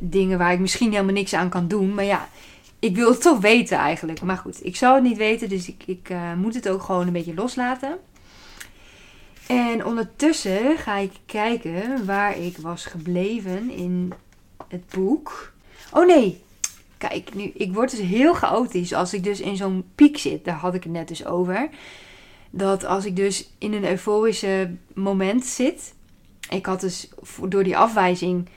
dingen 0.00 0.38
waar 0.38 0.52
ik 0.52 0.58
misschien 0.58 0.90
helemaal 0.90 1.14
niks 1.14 1.34
aan 1.34 1.48
kan 1.48 1.68
doen. 1.68 1.94
Maar 1.94 2.04
ja, 2.04 2.28
ik 2.78 2.96
wil 2.96 3.10
het 3.10 3.22
toch 3.22 3.40
weten 3.40 3.78
eigenlijk. 3.78 4.22
Maar 4.22 4.36
goed, 4.36 4.64
ik 4.64 4.76
zou 4.76 4.94
het 4.94 5.02
niet 5.02 5.16
weten. 5.16 5.48
Dus 5.48 5.68
ik, 5.68 5.82
ik 5.86 6.08
uh, 6.10 6.34
moet 6.34 6.54
het 6.54 6.68
ook 6.68 6.82
gewoon 6.82 7.06
een 7.06 7.12
beetje 7.12 7.34
loslaten. 7.34 7.98
En 9.50 9.84
ondertussen 9.84 10.76
ga 10.78 10.96
ik 10.96 11.12
kijken 11.26 12.06
waar 12.06 12.38
ik 12.38 12.58
was 12.58 12.84
gebleven 12.84 13.70
in 13.70 14.12
het 14.68 14.86
boek. 14.94 15.52
Oh 15.92 16.06
nee, 16.06 16.42
kijk, 16.98 17.34
nu, 17.34 17.42
ik 17.54 17.74
word 17.74 17.90
dus 17.90 18.00
heel 18.00 18.34
chaotisch 18.34 18.92
als 18.92 19.14
ik 19.14 19.24
dus 19.24 19.40
in 19.40 19.56
zo'n 19.56 19.84
piek 19.94 20.18
zit. 20.18 20.44
Daar 20.44 20.54
had 20.54 20.74
ik 20.74 20.82
het 20.82 20.92
net 20.92 21.08
dus 21.08 21.26
over. 21.26 21.68
Dat 22.50 22.84
als 22.84 23.04
ik 23.04 23.16
dus 23.16 23.50
in 23.58 23.72
een 23.72 23.84
euforische 23.84 24.70
moment 24.94 25.44
zit. 25.44 25.94
Ik 26.50 26.66
had 26.66 26.80
dus 26.80 27.08
door 27.48 27.64
die 27.64 27.76
afwijzing. 27.76 28.48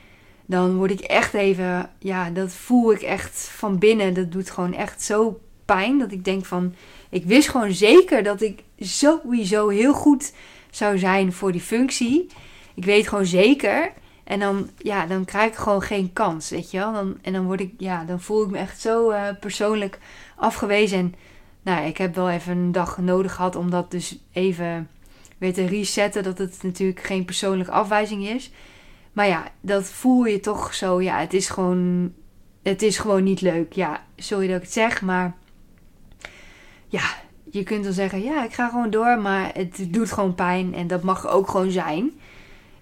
Dan 0.46 0.76
word 0.76 0.92
ik 0.92 1.00
echt 1.00 1.34
even. 1.34 1.90
Ja, 2.00 2.30
dat 2.30 2.52
voel 2.52 2.92
ik 2.92 3.02
echt 3.02 3.40
van 3.40 3.80
binnen. 3.80 4.14
Dat 4.14 4.32
doet 4.32 4.50
gewoon 4.50 4.74
echt 4.74 5.02
zo 5.02 5.40
pijn. 5.66 6.00
Dat 6.00 6.12
ik 6.12 6.26
denk 6.26 6.46
van. 6.46 6.74
Ik 7.10 7.26
wist 7.26 7.50
gewoon 7.50 7.74
zeker 7.74 8.24
dat 8.24 8.42
ik 8.42 8.64
sowieso 8.80 9.68
heel 9.68 9.94
goed 9.94 10.34
zou 10.76 10.98
zijn 10.98 11.34
voor 11.34 11.52
die 11.52 11.62
functie. 11.62 12.28
Ik 12.74 12.86
weet 12.86 13.08
gewoon 13.08 13.26
zeker. 13.26 13.92
En 14.24 14.40
dan, 14.40 14.70
ja, 14.78 15.06
dan 15.06 15.26
krijg 15.26 15.52
ik 15.52 15.58
gewoon 15.58 15.82
geen 15.82 16.14
kans, 16.14 16.50
weet 16.50 16.72
je 16.72 16.78
wel. 16.78 16.94
Dan, 16.94 17.18
en 17.22 17.34
dan, 17.34 17.46
word 17.46 17.60
ik, 17.60 17.74
ja, 17.78 18.04
dan 18.04 18.22
voel 18.22 18.44
ik 18.44 18.50
me 18.50 18.58
echt 18.58 18.82
zo 18.82 19.12
uh, 19.12 19.28
persoonlijk 19.40 20.00
afgewezen. 20.36 20.98
En 20.98 21.16
nou, 21.62 21.86
ik 21.86 21.98
heb 21.98 22.16
wel 22.16 22.30
even 22.30 22.58
een 22.58 22.72
dag 22.72 22.98
nodig 22.98 23.34
gehad 23.34 23.56
om 23.56 23.70
dat 23.70 23.92
dus 23.92 24.20
even 24.32 24.90
weer 25.38 25.54
te 25.54 25.66
resetten. 25.66 26.24
Dat 26.24 26.38
het 26.38 26.64
natuurlijk 26.64 27.04
geen 27.04 27.26
persoonlijke 27.26 27.72
afwijzing 27.72 28.28
is. 28.28 28.52
Maar 29.14 29.28
ja, 29.28 29.52
dat 29.62 29.86
voel 29.86 30.26
je 30.26 30.40
toch 30.40 30.74
zo. 30.74 31.02
Ja, 31.02 31.20
het 31.20 31.34
is 31.34 31.50
gewoon, 31.50 32.14
het 32.64 32.82
is 32.82 32.98
gewoon 32.98 33.24
niet 33.24 33.42
leuk. 33.42 33.74
Ja, 33.74 34.04
sorry 34.16 34.48
dat 34.48 34.56
ik 34.56 34.62
het 34.62 34.74
zeg, 34.74 35.02
maar 35.02 35.36
ja, 36.88 37.23
je 37.54 37.64
kunt 37.64 37.84
dan 37.84 37.94
zeggen, 37.94 38.22
ja, 38.22 38.44
ik 38.44 38.54
ga 38.54 38.70
gewoon 38.70 38.90
door, 38.90 39.20
maar 39.22 39.52
het 39.54 39.86
doet 39.88 40.12
gewoon 40.12 40.36
pijn 40.36 40.74
en 40.74 40.88
dat 40.88 41.04
mag 41.04 41.28
ook 41.28 41.50
gewoon 41.50 41.72
zijn. 41.72 42.12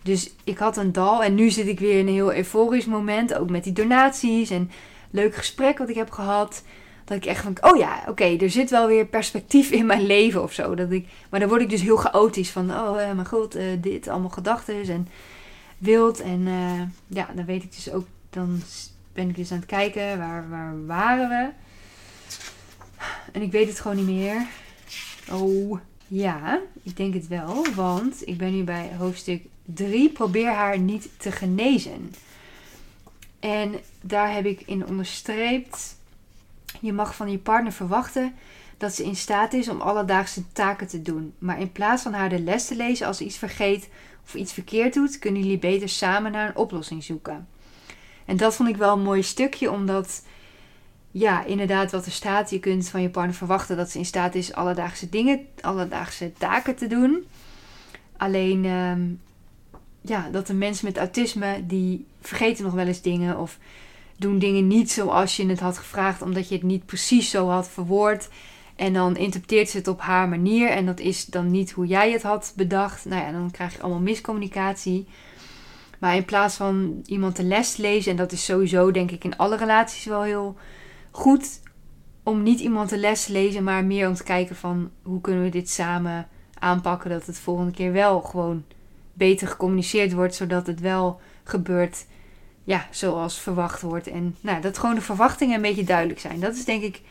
Dus 0.02 0.34
ik 0.44 0.58
had 0.58 0.78
een 0.78 0.92
dal 0.92 1.24
en 1.24 1.36
nu 1.36 1.50
zit 1.50 1.68
ik 1.68 1.80
weer 1.80 2.00
in 2.00 2.08
een 2.08 2.14
heel 2.14 2.34
euforisch 2.34 2.86
moment, 2.86 3.34
ook 3.34 3.50
met 3.50 3.64
die 3.64 3.74
donaties 3.74 4.50
en 4.50 4.72
leuk 5.10 5.36
gesprek 5.36 5.78
wat 5.78 5.90
ik 5.90 5.96
heb 5.96 6.12
gehad. 6.12 6.64
Dat 7.06 7.18
ik 7.18 7.26
echt 7.26 7.44
van, 7.44 7.58
oh 7.62 7.78
ja, 7.78 8.04
oké, 8.08 8.24
er 8.38 8.50
zit 8.50 8.70
wel 8.70 8.88
weer 8.88 9.06
perspectief 9.06 9.72
in 9.72 9.86
mijn 9.86 10.06
leven 10.06 10.44
of 10.44 10.54
zo. 10.54 10.76
Dat 10.76 10.92
ik, 10.92 11.08
maar 11.30 11.40
dan 11.40 11.50
word 11.50 11.62
ik 11.62 11.70
dus 11.70 11.82
heel 11.82 11.98
chaotisch 11.98 12.50
van, 12.50 12.72
oh 12.72 13.00
uh, 13.00 13.12
mijn 13.12 13.28
god, 13.28 13.56
uh, 13.56 13.64
dit, 13.80 14.08
allemaal 14.08 14.30
gedachten 14.30 14.84
en 14.90 15.08
wild. 15.78 16.22
En 16.22 16.40
uh, 16.40 16.82
ja, 17.08 17.30
dan 17.36 17.46
weet 17.46 17.64
ik 17.64 17.76
dus 17.76 17.92
ook, 17.92 18.06
dan 18.30 18.62
ben 19.14 19.30
ik 19.30 19.36
dus 19.36 19.52
aan 19.52 19.58
het 19.58 19.66
kijken, 19.66 20.18
waar, 20.18 20.50
waar 20.50 20.86
waren 20.86 21.30
we? 21.30 21.50
En 23.32 23.42
ik 23.42 23.52
weet 23.52 23.68
het 23.68 23.80
gewoon 23.80 23.98
niet 23.98 24.18
meer. 24.18 24.48
Oh, 25.34 25.80
ja, 26.08 26.62
ik 26.84 26.98
denk 26.98 27.14
het 27.14 27.28
wel, 27.28 27.66
want 27.76 28.28
ik 28.28 28.38
ben 28.38 28.56
nu 28.56 28.64
bij 28.64 28.92
hoofdstuk 28.98 29.44
3. 29.66 30.10
Probeer 30.10 30.52
haar 30.52 30.80
niet 30.80 31.10
te 31.18 31.32
genezen. 31.32 32.14
En 33.40 33.80
daar 34.02 34.34
heb 34.34 34.46
ik 34.46 34.62
in 34.66 34.88
onderstreept 34.88 36.00
je 36.80 36.94
mag 36.94 37.16
van 37.16 37.32
je 37.32 37.38
partner 37.38 37.72
verwachten 37.72 38.34
dat 38.78 38.94
ze 38.94 39.04
in 39.04 39.16
staat 39.16 39.54
is 39.54 39.70
om 39.70 39.82
alledaagse 39.82 40.52
taken 40.52 40.88
te 40.88 41.02
doen. 41.02 41.34
Maar 41.38 41.60
in 41.60 41.72
plaats 41.72 42.04
van 42.04 42.14
haar 42.14 42.30
de 42.30 42.40
les 42.40 42.68
te 42.68 42.76
lezen 42.76 43.08
als 43.08 43.18
ze 43.18 43.26
iets 43.26 43.38
vergeet 43.38 43.90
of 44.24 44.34
iets 44.34 44.54
verkeerd 44.54 44.94
doet, 44.94 45.20
kunnen 45.20 45.42
jullie 45.42 45.58
beter 45.58 45.90
samen 45.90 46.32
naar 46.32 46.48
een 46.48 46.56
oplossing 46.56 47.04
zoeken. 47.04 47.48
En 48.26 48.38
dat 48.38 48.56
vond 48.56 48.70
ik 48.70 48.78
wel 48.78 48.94
een 48.94 49.04
mooi 49.04 49.24
stukje, 49.24 49.72
omdat 49.72 50.24
ja, 51.12 51.46
inderdaad, 51.46 51.92
wat 51.92 52.06
er 52.06 52.12
staat, 52.12 52.50
je 52.50 52.60
kunt 52.60 52.90
van 52.90 53.02
je 53.02 53.10
partner 53.10 53.36
verwachten 53.36 53.78
dat 53.78 53.90
ze 53.90 53.98
in 53.98 54.06
staat 54.06 54.36
is 54.36 54.54
alledaagse 54.54 55.10
dingen, 55.10 55.48
alledaagse 55.62 56.32
taken 56.38 56.76
te 56.76 56.88
doen. 56.88 57.26
Alleen, 58.18 58.66
ehm, 58.66 59.02
ja, 60.02 60.30
dat 60.32 60.48
de 60.48 60.54
mensen 60.54 60.86
met 60.86 60.98
autisme, 60.98 61.64
die 61.66 62.06
vergeten 62.22 62.64
nog 62.64 62.74
wel 62.74 62.88
eens 62.88 63.02
dingen 63.02 63.40
of 63.40 63.58
doen 64.18 64.40
dingen 64.40 64.68
niet 64.68 64.92
zoals 64.92 65.36
je 65.36 65.48
het 65.48 65.60
had 65.60 65.78
gevraagd, 65.78 66.22
omdat 66.22 66.48
je 66.48 66.56
het 66.56 66.64
niet 66.64 66.86
precies 66.86 67.30
zo 67.30 67.48
had 67.48 67.70
verwoord. 67.70 68.30
En 68.76 68.94
dan 68.94 69.18
interpreteert 69.18 69.70
ze 69.70 69.78
het 69.78 69.88
op 69.88 70.02
haar 70.02 70.30
manier 70.30 70.70
en 70.70 70.86
dat 70.86 71.00
is 71.00 71.26
dan 71.26 71.52
niet 71.52 71.72
hoe 71.72 71.86
jij 71.86 72.12
het 72.12 72.24
had 72.24 72.54
bedacht. 72.56 73.06
Nou 73.06 73.22
ja, 73.22 73.32
dan 73.32 73.52
krijg 73.52 73.74
je 73.74 73.82
allemaal 73.82 74.02
miscommunicatie. 74.02 75.08
Maar 76.00 76.16
in 76.16 76.26
plaats 76.26 76.56
van 76.56 77.02
iemand 77.06 77.36
de 77.36 77.44
les 77.44 77.78
lezen, 77.78 78.12
en 78.12 78.18
dat 78.18 78.32
is 78.32 78.46
sowieso 78.46 78.92
denk 78.92 79.12
ik 79.12 79.24
in 79.24 79.38
alle 79.38 79.58
relaties 79.58 80.06
wel 80.06 80.22
heel 80.22 80.56
goed 81.12 81.62
om 82.24 82.44
niet 82.44 82.60
iemand 82.60 82.90
de 82.90 82.98
les 82.98 83.26
te 83.26 83.32
lezen, 83.32 83.64
maar 83.64 83.86
meer 83.86 84.08
om 84.08 84.14
te 84.14 84.24
kijken 84.24 84.56
van 84.56 84.92
hoe 85.02 85.22
kunnen 85.22 85.44
we 85.44 85.50
dit 85.50 85.70
samen 85.70 86.28
aanpakken 86.60 87.10
dat 87.10 87.26
het 87.26 87.40
volgende 87.40 87.72
keer 87.72 87.92
wel 87.92 88.22
gewoon 88.22 88.64
beter 89.14 89.48
gecommuniceerd 89.48 90.14
wordt, 90.14 90.36
zodat 90.36 90.68
het 90.68 90.80
wel 90.80 91.20
gebeurt 91.44 92.06
ja, 92.64 92.88
zoals 92.90 93.40
verwacht 93.40 93.82
wordt. 93.82 94.08
En 94.08 94.36
nou, 94.42 94.62
dat 94.62 94.78
gewoon 94.78 94.96
de 94.96 95.02
verwachtingen 95.02 95.56
een 95.56 95.62
beetje 95.62 95.84
duidelijk 95.84 96.20
zijn. 96.20 96.40
Dat 96.40 96.56
is 96.56 96.66
denk 96.66 96.84
ik 96.84 97.02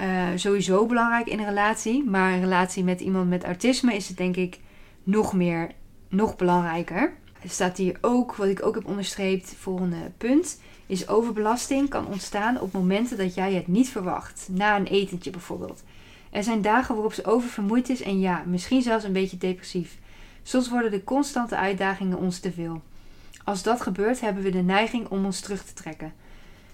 uh, 0.00 0.26
sowieso 0.34 0.86
belangrijk 0.86 1.26
in 1.26 1.38
een 1.38 1.44
relatie. 1.44 2.04
Maar 2.04 2.32
een 2.32 2.40
relatie 2.40 2.84
met 2.84 3.00
iemand 3.00 3.28
met 3.28 3.44
autisme 3.44 3.94
is 3.94 4.08
het 4.08 4.16
denk 4.16 4.36
ik 4.36 4.58
nog 5.02 5.32
meer, 5.32 5.70
nog 6.08 6.36
belangrijker. 6.36 7.12
Staat 7.46 7.76
hier 7.76 7.98
ook, 8.00 8.34
wat 8.34 8.48
ik 8.48 8.66
ook 8.66 8.74
heb 8.74 8.86
onderstreept, 8.86 9.54
volgende 9.58 10.10
punt. 10.18 10.60
Is 10.86 11.08
overbelasting 11.08 11.88
kan 11.88 12.06
ontstaan 12.06 12.60
op 12.60 12.72
momenten 12.72 13.16
dat 13.16 13.34
jij 13.34 13.54
het 13.54 13.66
niet 13.66 13.88
verwacht. 13.88 14.48
Na 14.50 14.76
een 14.76 14.86
etentje 14.86 15.30
bijvoorbeeld. 15.30 15.82
Er 16.30 16.42
zijn 16.42 16.62
dagen 16.62 16.94
waarop 16.94 17.12
ze 17.12 17.24
oververmoeid 17.24 17.88
is 17.88 18.02
en 18.02 18.20
ja, 18.20 18.42
misschien 18.46 18.82
zelfs 18.82 19.04
een 19.04 19.12
beetje 19.12 19.38
depressief. 19.38 19.98
Soms 20.42 20.68
worden 20.68 20.90
de 20.90 21.04
constante 21.04 21.56
uitdagingen 21.56 22.18
ons 22.18 22.38
te 22.38 22.52
veel. 22.52 22.82
Als 23.44 23.62
dat 23.62 23.80
gebeurt, 23.80 24.20
hebben 24.20 24.42
we 24.42 24.50
de 24.50 24.62
neiging 24.62 25.08
om 25.08 25.24
ons 25.24 25.40
terug 25.40 25.64
te 25.64 25.74
trekken. 25.74 26.12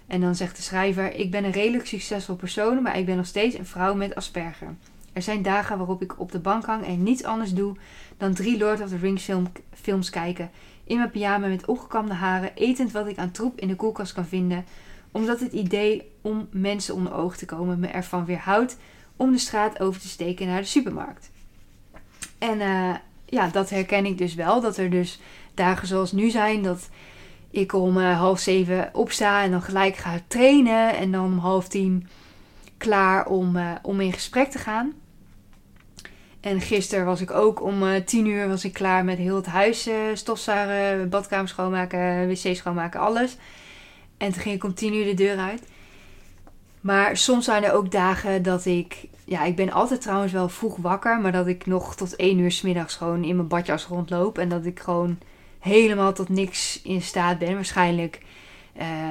En 0.06 0.20
dan 0.20 0.34
zegt 0.34 0.56
de 0.56 0.62
schrijver: 0.62 1.14
Ik 1.14 1.30
ben 1.30 1.44
een 1.44 1.50
redelijk 1.50 1.86
succesvol 1.86 2.36
persoon, 2.36 2.82
maar 2.82 2.98
ik 2.98 3.06
ben 3.06 3.16
nog 3.16 3.26
steeds 3.26 3.58
een 3.58 3.66
vrouw 3.66 3.94
met 3.94 4.14
Asperger. 4.14 4.74
Er 5.12 5.22
zijn 5.22 5.42
dagen 5.42 5.78
waarop 5.78 6.02
ik 6.02 6.20
op 6.20 6.32
de 6.32 6.38
bank 6.38 6.64
hang 6.64 6.86
en 6.86 7.02
niets 7.02 7.24
anders 7.24 7.52
doe 7.54 7.76
dan 8.16 8.34
drie 8.34 8.58
Lord 8.58 8.80
of 8.80 8.88
the 8.88 8.96
Rings 8.96 9.24
film, 9.24 9.46
films 9.74 10.10
kijken. 10.10 10.50
In 10.84 10.96
mijn 10.96 11.10
pyjama 11.10 11.46
met 11.46 11.66
ongekamde 11.66 12.14
haren, 12.14 12.54
etend 12.54 12.92
wat 12.92 13.06
ik 13.06 13.18
aan 13.18 13.30
troep 13.30 13.60
in 13.60 13.68
de 13.68 13.76
koelkast 13.76 14.12
kan 14.12 14.26
vinden. 14.26 14.64
Omdat 15.12 15.40
het 15.40 15.52
idee 15.52 16.10
om 16.20 16.48
mensen 16.50 16.94
onder 16.94 17.14
oog 17.14 17.36
te 17.36 17.46
komen 17.46 17.80
me 17.80 17.86
ervan 17.86 18.24
weerhoudt 18.24 18.76
om 19.16 19.32
de 19.32 19.38
straat 19.38 19.80
over 19.80 20.00
te 20.00 20.08
steken 20.08 20.46
naar 20.46 20.60
de 20.60 20.66
supermarkt. 20.66 21.30
En 22.38 22.60
uh, 22.60 22.94
ja, 23.24 23.48
dat 23.48 23.70
herken 23.70 24.06
ik 24.06 24.18
dus 24.18 24.34
wel. 24.34 24.60
Dat 24.60 24.76
er 24.76 24.90
dus 24.90 25.20
dagen 25.54 25.88
zoals 25.88 26.12
nu 26.12 26.30
zijn, 26.30 26.62
dat 26.62 26.88
ik 27.50 27.72
om 27.72 27.96
uh, 27.96 28.18
half 28.18 28.38
zeven 28.38 28.90
opsta 28.92 29.42
en 29.42 29.50
dan 29.50 29.62
gelijk 29.62 29.96
ga 29.96 30.20
trainen. 30.26 30.96
En 30.96 31.12
dan 31.12 31.24
om 31.24 31.38
half 31.38 31.68
tien 31.68 32.08
klaar 32.78 33.26
om, 33.26 33.56
uh, 33.56 33.72
om 33.82 34.00
in 34.00 34.12
gesprek 34.12 34.50
te 34.50 34.58
gaan. 34.58 34.92
En 36.40 36.60
gisteren 36.60 37.04
was 37.04 37.20
ik 37.20 37.30
ook 37.30 37.62
om 37.62 37.82
uh, 37.82 38.00
tien 38.04 38.26
uur 38.26 38.48
was 38.48 38.64
ik 38.64 38.72
klaar 38.72 39.04
met 39.04 39.18
heel 39.18 39.36
het 39.36 39.46
huis 39.46 39.88
stofzuigen, 40.14 41.08
badkamer 41.08 41.48
schoonmaken, 41.48 42.28
wc 42.28 42.56
schoonmaken, 42.56 43.00
alles. 43.00 43.36
En 44.16 44.32
toen 44.32 44.42
ging 44.42 44.54
ik 44.54 44.64
om 44.64 44.74
tien 44.74 44.94
uur 44.94 45.04
de 45.04 45.14
deur 45.14 45.38
uit. 45.38 45.62
Maar 46.80 47.16
soms 47.16 47.44
zijn 47.44 47.64
er 47.64 47.72
ook 47.72 47.90
dagen 47.90 48.42
dat 48.42 48.64
ik 48.64 49.08
ja, 49.28 49.44
ik 49.44 49.56
ben 49.56 49.72
altijd 49.72 50.00
trouwens 50.00 50.32
wel 50.32 50.48
vroeg 50.48 50.76
wakker, 50.76 51.20
maar 51.20 51.32
dat 51.32 51.46
ik 51.46 51.66
nog 51.66 51.96
tot 51.96 52.16
één 52.16 52.38
uur 52.38 52.52
s 52.52 52.62
middags 52.62 52.94
gewoon 52.94 53.24
in 53.24 53.36
mijn 53.36 53.48
badjas 53.48 53.86
rondloop. 53.86 54.38
En 54.38 54.48
dat 54.48 54.64
ik 54.64 54.80
gewoon 54.80 55.18
helemaal 55.58 56.12
tot 56.12 56.28
niks 56.28 56.82
in 56.82 57.02
staat 57.02 57.38
ben. 57.38 57.54
Waarschijnlijk, 57.54 58.20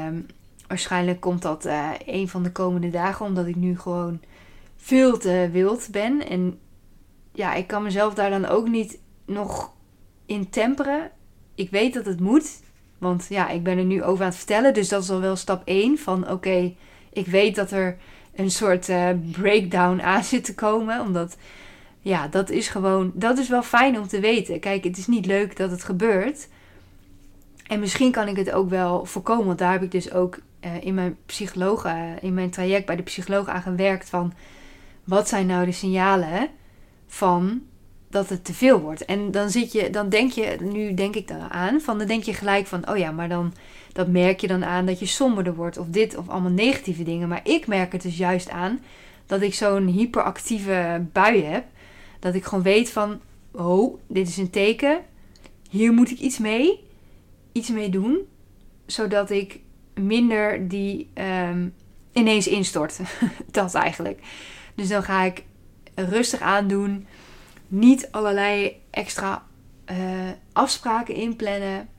um, 0.06 0.26
waarschijnlijk 0.68 1.20
komt 1.20 1.42
dat 1.42 1.66
uh, 1.66 1.90
een 2.06 2.30
van 2.30 2.44
de 2.44 2.52
komende 2.52 2.90
dagen, 2.90 3.26
omdat 3.26 3.46
ik 3.46 3.56
nu 3.56 3.80
gewoon 3.80 4.22
veel 4.76 5.18
te 5.18 5.50
wild 5.52 5.88
ben. 5.92 6.28
En 6.28 6.60
ja, 7.34 7.54
ik 7.54 7.68
kan 7.68 7.84
mezelf 7.84 8.14
daar 8.14 8.30
dan 8.30 8.46
ook 8.46 8.68
niet 8.68 9.00
nog 9.26 9.74
in 10.26 10.50
temperen. 10.50 11.12
Ik 11.56 11.70
weet 11.70 11.94
dat 11.94 12.06
het 12.06 12.20
moet, 12.20 12.60
want 12.98 13.26
ja, 13.30 13.50
ik 13.50 13.64
ben 13.64 13.78
er 13.78 13.86
nu 13.86 14.04
over 14.04 14.24
aan 14.24 14.30
het 14.30 14.38
vertellen. 14.38 14.74
Dus 14.74 14.90
dat 14.90 15.04
is 15.04 15.10
al 15.10 15.20
wel 15.20 15.36
stap 15.36 15.62
1 15.66 15.98
van 15.98 16.30
oké, 16.30 16.74
ik 17.14 17.28
weet 17.28 17.56
dat 17.56 17.72
er 17.72 17.98
een 18.36 18.52
soort 18.52 18.90
uh, 18.90 19.10
breakdown 19.32 20.02
aan 20.02 20.24
zit 20.24 20.44
te 20.44 20.56
komen. 20.56 21.02
Omdat, 21.02 21.38
ja, 22.00 22.28
dat 22.28 22.50
is 22.50 22.68
gewoon, 22.68 23.12
dat 23.14 23.38
is 23.38 23.50
wel 23.50 23.64
fijn 23.64 24.00
om 24.00 24.08
te 24.08 24.20
weten. 24.20 24.60
Kijk, 24.60 24.84
het 24.84 24.98
is 24.98 25.08
niet 25.08 25.26
leuk 25.26 25.58
dat 25.58 25.72
het 25.72 25.84
gebeurt. 25.84 26.48
En 27.68 27.80
misschien 27.80 28.12
kan 28.12 28.28
ik 28.28 28.36
het 28.36 28.52
ook 28.52 28.70
wel 28.70 29.06
voorkomen. 29.06 29.46
Want 29.46 29.60
daar 29.60 29.72
heb 29.72 29.84
ik 29.84 29.92
dus 29.92 30.12
ook 30.12 30.40
uh, 30.68 30.84
in 30.86 30.94
mijn 30.94 31.18
psycholoog, 31.26 31.86
uh, 31.86 32.12
in 32.22 32.34
mijn 32.34 32.50
traject 32.50 32.86
bij 32.86 32.96
de 32.96 33.04
psycholoog 33.04 33.48
aan 33.48 33.62
gewerkt. 33.62 34.10
Van 34.10 34.34
wat 35.04 35.28
zijn 35.28 35.46
nou 35.46 35.66
de 35.66 35.72
signalen 35.72 36.50
van 37.08 37.62
dat 38.10 38.30
het 38.30 38.46
te 38.46 38.54
veel 38.54 38.80
wordt. 38.80 39.06
En 39.06 39.32
dan 39.32 39.50
zit 39.50 39.72
je, 39.72 39.90
dan 39.90 40.10
denk 40.10 40.32
je, 40.32 40.58
nu 40.62 40.94
denk 40.94 41.16
ik 41.16 41.28
daar 41.28 41.50
aan, 41.50 41.82
van 41.82 41.98
dan 41.98 42.08
denk 42.08 42.24
je 42.24 42.34
gelijk 42.34 42.68
van, 42.68 42.90
oh 42.90 42.98
ja, 42.98 43.12
maar 43.12 43.30
dan, 43.30 43.54
dat 43.94 44.08
merk 44.08 44.40
je 44.40 44.48
dan 44.48 44.66
aan 44.66 44.86
dat 44.86 45.00
je 45.00 45.06
somberder 45.06 45.56
wordt 45.56 45.78
of 45.78 45.88
dit 45.88 46.18
of 46.18 46.30
allemaal 46.30 46.52
negatieve 46.52 47.04
dingen. 47.04 47.28
Maar 47.28 47.42
ik 47.44 47.68
merk 47.68 47.92
het 47.92 48.02
dus 48.02 48.18
juist 48.18 48.50
aan 48.50 48.80
dat 49.26 49.42
ik 49.42 49.54
zo'n 49.54 49.88
hyperactieve 49.88 51.06
bui 51.12 51.44
heb, 51.44 51.66
dat 52.20 52.34
ik 52.34 52.44
gewoon 52.44 52.64
weet 52.64 52.90
van, 52.90 53.20
oh, 53.52 54.00
dit 54.08 54.28
is 54.28 54.38
een 54.38 54.50
teken, 54.50 55.00
hier 55.70 55.94
moet 55.94 56.12
ik 56.12 56.20
iets 56.20 56.38
mee, 56.38 56.80
iets 57.52 57.70
mee 57.70 57.90
doen, 57.90 58.18
zodat 58.86 59.30
ik 59.30 59.60
minder 59.98 60.68
die 60.68 61.10
um, 61.50 61.74
ineens 62.12 62.48
instort. 62.48 63.00
dat 63.52 63.74
eigenlijk. 63.74 64.20
Dus 64.76 64.88
dan 64.88 65.04
ga 65.04 65.24
ik 65.24 65.44
rustig 65.96 66.40
aandoen 66.40 67.08
niet 67.68 68.08
allerlei 68.12 68.82
extra 68.90 69.44
uh, 69.92 69.98
afspraken 70.54 71.16
inplannen. 71.16 71.90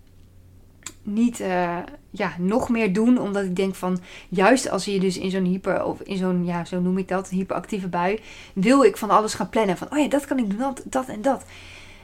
Niet 1.02 1.40
uh, 1.40 1.78
ja, 2.10 2.32
nog 2.38 2.68
meer 2.68 2.92
doen, 2.92 3.18
omdat 3.18 3.44
ik 3.44 3.56
denk 3.56 3.74
van 3.74 3.98
juist 4.28 4.70
als 4.70 4.84
je 4.84 5.00
dus 5.00 5.18
in 5.18 5.30
zo'n 5.30 5.44
hyper 5.44 5.84
of 5.84 6.00
in 6.00 6.16
zo'n, 6.16 6.44
ja, 6.44 6.64
zo 6.64 6.80
noem 6.80 6.98
ik 6.98 7.08
dat, 7.08 7.28
hyperactieve 7.28 7.88
bui, 7.88 8.20
wil 8.54 8.84
ik 8.84 8.96
van 8.96 9.10
alles 9.10 9.34
gaan 9.34 9.48
plannen. 9.48 9.76
Van 9.76 9.92
oh 9.92 9.98
ja, 9.98 10.08
dat 10.08 10.24
kan 10.24 10.38
ik 10.38 10.50
doen, 10.50 10.58
dat, 10.58 10.82
dat 10.84 11.08
en 11.08 11.22
dat. 11.22 11.44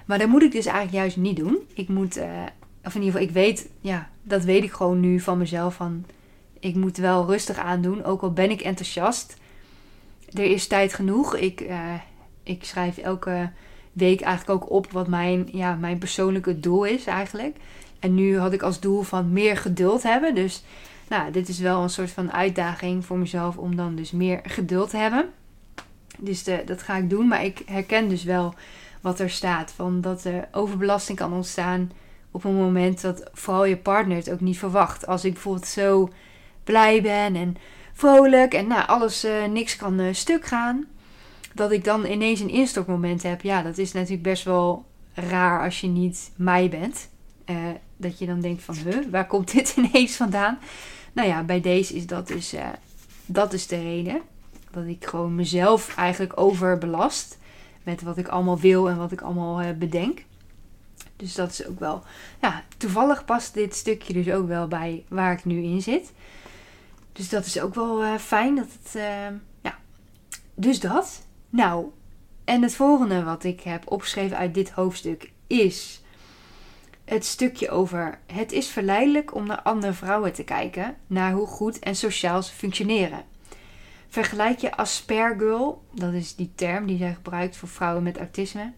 Maar 0.04 0.18
dat 0.18 0.28
moet 0.28 0.42
ik 0.42 0.52
dus 0.52 0.66
eigenlijk 0.66 0.96
juist 0.96 1.16
niet 1.16 1.36
doen. 1.36 1.58
Ik 1.74 1.88
moet, 1.88 2.16
uh, 2.16 2.24
of 2.84 2.94
in 2.94 3.02
ieder 3.02 3.20
geval, 3.20 3.28
ik 3.28 3.34
weet, 3.34 3.68
ja, 3.80 4.08
dat 4.22 4.44
weet 4.44 4.62
ik 4.62 4.72
gewoon 4.72 5.00
nu 5.00 5.20
van 5.20 5.38
mezelf. 5.38 5.74
Van 5.74 6.04
ik 6.60 6.74
moet 6.74 6.96
wel 6.96 7.26
rustig 7.26 7.56
aandoen, 7.56 8.04
ook 8.04 8.22
al 8.22 8.32
ben 8.32 8.50
ik 8.50 8.60
enthousiast. 8.60 9.36
Er 10.32 10.44
is 10.44 10.66
tijd 10.66 10.94
genoeg. 10.94 11.36
Ik 11.36 11.64
ik 12.44 12.64
schrijf 12.64 12.98
elke 12.98 13.50
week 13.92 14.20
eigenlijk 14.20 14.62
ook 14.62 14.70
op 14.70 14.92
wat 14.92 15.08
mijn, 15.08 15.48
ja, 15.52 15.74
mijn 15.74 15.98
persoonlijke 15.98 16.60
doel 16.60 16.84
is 16.84 17.06
eigenlijk. 17.06 17.56
En 17.98 18.14
nu 18.14 18.38
had 18.38 18.52
ik 18.52 18.62
als 18.62 18.80
doel 18.80 19.02
van 19.02 19.32
meer 19.32 19.56
geduld 19.56 20.02
hebben. 20.02 20.34
Dus 20.34 20.64
nou, 21.08 21.30
dit 21.30 21.48
is 21.48 21.58
wel 21.58 21.82
een 21.82 21.90
soort 21.90 22.10
van 22.10 22.32
uitdaging 22.32 23.04
voor 23.04 23.18
mezelf 23.18 23.56
om 23.56 23.76
dan 23.76 23.94
dus 23.94 24.10
meer 24.10 24.40
geduld 24.42 24.90
te 24.90 24.96
hebben. 24.96 25.28
Dus 26.18 26.44
de, 26.44 26.62
dat 26.66 26.82
ga 26.82 26.96
ik 26.96 27.10
doen. 27.10 27.28
Maar 27.28 27.44
ik 27.44 27.62
herken 27.66 28.08
dus 28.08 28.24
wel 28.24 28.54
wat 29.00 29.20
er 29.20 29.30
staat. 29.30 29.72
Van 29.72 30.00
dat 30.00 30.24
er 30.24 30.48
overbelasting 30.52 31.18
kan 31.18 31.32
ontstaan 31.32 31.90
op 32.34 32.44
een 32.44 32.54
moment 32.54 33.00
dat 33.00 33.30
vooral 33.32 33.64
je 33.64 33.76
partner 33.76 34.16
het 34.16 34.30
ook 34.30 34.40
niet 34.40 34.58
verwacht. 34.58 35.06
Als 35.06 35.24
ik 35.24 35.32
bijvoorbeeld 35.32 35.66
zo 35.66 36.08
blij 36.64 37.02
ben 37.02 37.36
en 37.36 37.56
vrolijk 37.92 38.54
en 38.54 38.66
nou, 38.66 38.86
alles, 38.86 39.24
uh, 39.24 39.44
niks 39.44 39.76
kan 39.76 40.00
uh, 40.00 40.12
stuk 40.12 40.46
gaan. 40.46 40.86
Dat 41.52 41.72
ik 41.72 41.84
dan 41.84 42.06
ineens 42.06 42.40
een 42.40 42.50
instortmoment 42.50 43.22
heb. 43.22 43.42
Ja, 43.42 43.62
dat 43.62 43.78
is 43.78 43.92
natuurlijk 43.92 44.22
best 44.22 44.44
wel 44.44 44.84
raar 45.12 45.64
als 45.64 45.80
je 45.80 45.86
niet 45.86 46.30
mij 46.36 46.68
bent. 46.68 47.08
Uh, 47.46 47.56
dat 47.96 48.18
je 48.18 48.26
dan 48.26 48.40
denkt 48.40 48.62
van, 48.62 48.74
huh, 48.74 49.10
waar 49.10 49.26
komt 49.26 49.52
dit 49.52 49.74
ineens 49.78 50.16
vandaan? 50.16 50.58
Nou 51.12 51.28
ja, 51.28 51.42
bij 51.42 51.60
deze 51.60 51.94
is 51.94 52.06
dat 52.06 52.28
dus, 52.28 52.54
dat 53.26 53.52
is 53.52 53.66
de 53.66 53.82
reden. 53.82 54.20
Dat 54.70 54.86
ik 54.86 55.06
gewoon 55.06 55.34
mezelf 55.34 55.96
eigenlijk 55.96 56.40
overbelast. 56.40 57.38
Met 57.82 58.02
wat 58.02 58.18
ik 58.18 58.28
allemaal 58.28 58.58
wil 58.58 58.88
en 58.88 58.96
wat 58.96 59.12
ik 59.12 59.20
allemaal 59.20 59.74
bedenk. 59.74 60.24
Dus 61.16 61.34
dat 61.34 61.50
is 61.50 61.66
ook 61.66 61.78
wel, 61.78 62.02
ja, 62.40 62.62
toevallig 62.76 63.24
past 63.24 63.54
dit 63.54 63.74
stukje 63.74 64.12
dus 64.12 64.30
ook 64.30 64.46
wel 64.46 64.68
bij 64.68 65.04
waar 65.08 65.32
ik 65.32 65.44
nu 65.44 65.62
in 65.62 65.82
zit. 65.82 66.12
Dus 67.12 67.28
dat 67.28 67.46
is 67.46 67.60
ook 67.60 67.74
wel 67.74 68.04
uh, 68.04 68.14
fijn 68.14 68.54
dat 68.54 68.68
het, 68.82 68.94
uh, 68.96 69.36
ja. 69.62 69.78
Dus 70.54 70.80
dat. 70.80 71.26
Nou, 71.50 71.86
en 72.44 72.62
het 72.62 72.74
volgende 72.74 73.22
wat 73.22 73.44
ik 73.44 73.60
heb 73.60 73.90
opgeschreven 73.90 74.36
uit 74.36 74.54
dit 74.54 74.70
hoofdstuk 74.70 75.32
is 75.46 76.02
het 77.04 77.24
stukje 77.24 77.70
over 77.70 78.18
het 78.26 78.52
is 78.52 78.68
verleidelijk 78.68 79.34
om 79.34 79.46
naar 79.46 79.62
andere 79.62 79.92
vrouwen 79.92 80.32
te 80.32 80.44
kijken, 80.44 80.96
naar 81.06 81.32
hoe 81.32 81.46
goed 81.46 81.78
en 81.78 81.96
sociaal 81.96 82.42
ze 82.42 82.52
functioneren. 82.52 83.24
Vergelijk 84.08 84.58
je 84.58 84.76
Aspergirl, 84.76 85.84
dat 85.94 86.12
is 86.12 86.34
die 86.34 86.52
term 86.54 86.86
die 86.86 86.98
zij 86.98 87.14
gebruikt 87.14 87.56
voor 87.56 87.68
vrouwen 87.68 88.02
met 88.02 88.18
autisme, 88.18 88.72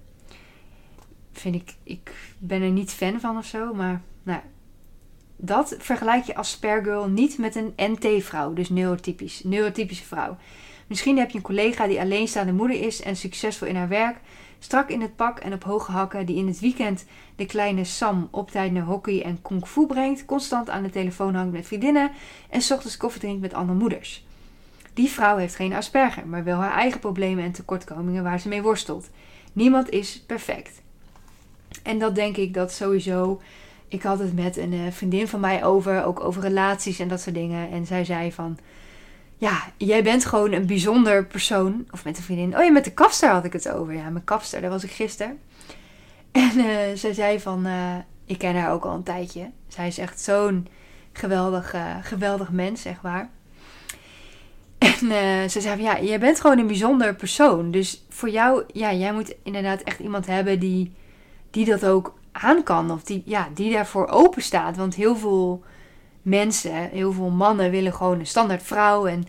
vind 1.38 1.54
ik, 1.54 1.74
ik 1.82 2.34
ben 2.38 2.62
er 2.62 2.70
niet 2.70 2.90
fan 2.90 3.20
van 3.20 3.36
of 3.36 3.44
zo. 3.44 3.74
Maar 3.74 4.02
nou, 4.22 4.40
dat 5.36 5.76
vergelijk 5.78 6.24
je 6.24 6.34
als 6.34 6.50
spergirl 6.50 7.08
niet 7.08 7.38
met 7.38 7.54
een 7.56 7.72
NT-vrouw. 7.76 8.52
Dus 8.52 8.68
neurotypisch, 8.68 9.42
neurotypische 9.44 10.04
vrouw. 10.04 10.36
Misschien 10.86 11.18
heb 11.18 11.30
je 11.30 11.36
een 11.36 11.42
collega 11.42 11.86
die 11.86 12.00
alleenstaande 12.00 12.52
moeder 12.52 12.80
is 12.80 13.02
en 13.02 13.16
succesvol 13.16 13.68
in 13.68 13.76
haar 13.76 13.88
werk. 13.88 14.16
Strak 14.58 14.90
in 14.90 15.00
het 15.00 15.16
pak 15.16 15.38
en 15.38 15.52
op 15.52 15.64
hoge 15.64 15.90
hakken, 15.90 16.26
die 16.26 16.36
in 16.36 16.46
het 16.46 16.60
weekend 16.60 17.04
de 17.36 17.46
kleine 17.46 17.84
Sam 17.84 18.28
op 18.30 18.50
tijd 18.50 18.72
naar 18.72 18.82
hockey 18.82 19.22
en 19.22 19.42
kung 19.42 19.66
fu 19.66 19.86
brengt, 19.86 20.24
constant 20.24 20.70
aan 20.70 20.82
de 20.82 20.90
telefoon 20.90 21.34
hangt 21.34 21.52
met 21.52 21.66
vriendinnen 21.66 22.10
en 22.50 22.62
s 22.62 22.70
ochtends 22.70 22.96
koffie 22.96 23.20
drinkt 23.20 23.40
met 23.40 23.54
andere 23.54 23.78
moeders. 23.78 24.24
Die 24.94 25.08
vrouw 25.08 25.36
heeft 25.36 25.54
geen 25.54 25.72
Asperger, 25.72 26.26
maar 26.26 26.44
wel 26.44 26.58
haar 26.58 26.72
eigen 26.72 27.00
problemen 27.00 27.44
en 27.44 27.52
tekortkomingen 27.52 28.22
waar 28.22 28.40
ze 28.40 28.48
mee 28.48 28.62
worstelt. 28.62 29.10
Niemand 29.52 29.90
is 29.90 30.22
perfect. 30.26 30.82
En 31.82 31.99
dat 31.99 32.14
denk 32.14 32.37
ik 32.37 32.54
dat 32.54 32.73
sowieso. 32.73 33.40
Ik 33.88 34.02
had 34.02 34.18
het 34.18 34.35
met 34.35 34.56
een 34.56 34.73
eh, 34.73 34.90
vriendin 34.90 35.28
van 35.28 35.40
mij 35.40 35.64
over, 35.64 36.04
ook 36.04 36.20
over 36.20 36.42
relaties 36.42 36.99
en 36.99 37.08
dat 37.08 37.20
soort 37.20 37.35
dingen. 37.35 37.70
En 37.70 37.87
zij 37.87 38.04
zei 38.04 38.32
van, 38.32 38.58
ja, 39.37 39.64
jij 39.76 40.02
bent 40.02 40.25
gewoon 40.25 40.52
een 40.52 40.66
bijzonder 40.66 41.26
persoon. 41.26 41.87
Of 41.90 42.04
met 42.04 42.16
een 42.16 42.23
vriendin. 42.23 42.58
Oh 42.58 42.64
ja, 42.64 42.70
met 42.70 42.85
de 42.85 42.92
kapster 42.92 43.30
had 43.30 43.44
ik 43.44 43.52
het 43.52 43.68
over. 43.68 43.94
Ja, 43.94 44.11
mijn 44.11 44.25
kapster, 44.25 44.61
daar 44.61 44.70
was 44.70 44.85
ik 44.85 44.90
gisteren. 44.90 45.38
En 46.32 46.58
uh, 46.58 46.66
zij 46.94 47.12
zei 47.12 47.40
van, 47.40 47.66
uh, 47.66 47.94
ik 48.26 48.38
ken 48.38 48.56
haar 48.56 48.73
ook 48.73 48.85
al 48.85 48.94
een 48.94 49.02
tijdje. 49.02 49.50
Zij 49.68 49.87
is 49.87 49.99
echt 49.99 50.20
zo'n 50.20 50.68
geweldig, 51.12 51.75
geweldig 52.02 52.50
mens, 52.50 52.82
zeg 52.82 53.02
maar. 53.02 53.30
En 54.78 55.50
ze 55.50 55.61
zei 55.61 55.76
van, 55.76 55.85
ja, 55.85 56.00
jij 56.00 56.18
bent 56.18 56.40
gewoon 56.40 56.58
een 56.58 56.66
bijzonder 56.66 57.14
persoon. 57.14 57.70
Dus 57.70 58.04
voor 58.08 58.30
jou, 58.30 58.64
ja, 58.73 58.92
jij 58.92 59.12
moet 59.12 59.34
inderdaad 59.43 59.80
echt 59.80 59.99
iemand 59.99 60.26
hebben 60.26 60.58
die 60.58 60.93
die 61.56 61.64
dat 61.64 61.86
ook 61.86 62.14
aan 62.32 62.62
kan. 62.62 62.90
Of 62.90 63.02
die, 63.02 63.23
ja, 63.25 63.49
die 63.54 63.73
daarvoor 63.73 64.06
open 64.06 64.42
staat. 64.42 64.76
Want 64.76 64.95
heel 64.95 65.16
veel 65.16 65.62
mensen, 66.23 66.88
heel 66.88 67.12
veel 67.12 67.30
mannen 67.30 67.71
willen 67.71 67.95
gewoon 67.95 68.19
een 68.19 68.26
standaard 68.26 68.62
vrouw. 68.62 69.06
En 69.06 69.25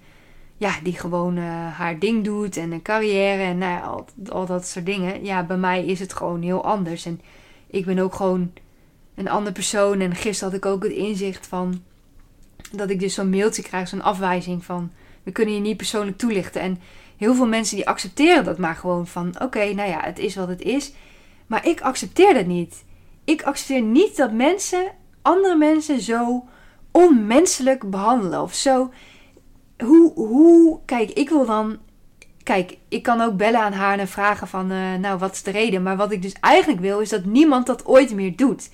ja, 0.57 0.73
die 0.83 0.99
gewoon 0.99 1.37
uh, 1.37 1.43
haar 1.73 1.99
ding 1.99 2.23
doet 2.23 2.57
en 2.57 2.71
een 2.71 2.81
carrière 2.81 3.43
en 3.43 3.57
nou 3.57 3.71
ja, 3.71 3.79
al, 3.79 4.05
al, 4.29 4.45
dat 4.45 4.67
soort 4.67 4.85
dingen. 4.85 5.25
Ja, 5.25 5.43
bij 5.43 5.57
mij 5.57 5.85
is 5.85 5.99
het 5.99 6.13
gewoon 6.13 6.41
heel 6.41 6.63
anders. 6.63 7.05
En 7.05 7.21
ik 7.67 7.85
ben 7.85 7.99
ook 7.99 8.13
gewoon 8.13 8.51
een 9.15 9.29
ander 9.29 9.53
persoon. 9.53 9.99
En 9.99 10.15
gisteren 10.15 10.53
had 10.53 10.63
ik 10.63 10.65
ook 10.65 10.83
het 10.83 10.91
inzicht 10.91 11.47
van 11.47 11.81
dat 12.71 12.89
ik 12.89 12.99
dus 12.99 13.13
zo'n 13.13 13.29
mailtje 13.29 13.61
krijg, 13.61 13.87
zo'n 13.87 14.01
afwijzing 14.01 14.65
van 14.65 14.91
we 15.23 15.31
kunnen 15.31 15.53
je 15.53 15.61
niet 15.61 15.77
persoonlijk 15.77 16.17
toelichten. 16.17 16.61
En 16.61 16.79
heel 17.17 17.35
veel 17.35 17.47
mensen 17.47 17.75
die 17.75 17.87
accepteren 17.87 18.43
dat 18.43 18.57
maar 18.57 18.75
gewoon 18.75 19.07
van 19.07 19.41
oké, 19.41 19.73
nou 19.73 19.89
ja, 19.89 19.99
het 20.01 20.19
is 20.19 20.35
wat 20.35 20.47
het 20.47 20.61
is. 20.61 20.91
Maar 21.47 21.67
ik 21.67 21.81
accepteer 21.81 22.33
dat 22.33 22.45
niet. 22.45 22.85
Ik 23.23 23.43
accepteer 23.43 23.81
niet 23.81 24.15
dat 24.15 24.31
mensen 24.31 24.91
andere 25.21 25.55
mensen 25.55 26.01
zo 26.01 26.45
onmenselijk 26.91 27.89
behandelen. 27.89 28.41
Of 28.41 28.53
zo. 28.53 28.91
Hoe, 29.77 30.13
hoe. 30.13 30.79
Kijk, 30.85 31.11
ik 31.11 31.29
wil 31.29 31.45
dan. 31.45 31.77
Kijk, 32.43 32.77
ik 32.87 33.03
kan 33.03 33.21
ook 33.21 33.37
bellen 33.37 33.61
aan 33.61 33.73
haar 33.73 33.99
en 33.99 34.07
vragen 34.07 34.47
van. 34.47 34.71
Uh, 34.71 34.95
nou, 34.95 35.19
wat 35.19 35.33
is 35.33 35.43
de 35.43 35.51
reden? 35.51 35.83
Maar 35.83 35.97
wat 35.97 36.11
ik 36.11 36.21
dus 36.21 36.33
eigenlijk 36.33 36.81
wil, 36.81 36.99
is 36.99 37.09
dat 37.09 37.25
niemand 37.25 37.65
dat 37.65 37.85
ooit 37.85 38.13
meer 38.13 38.35
doet. 38.35 38.69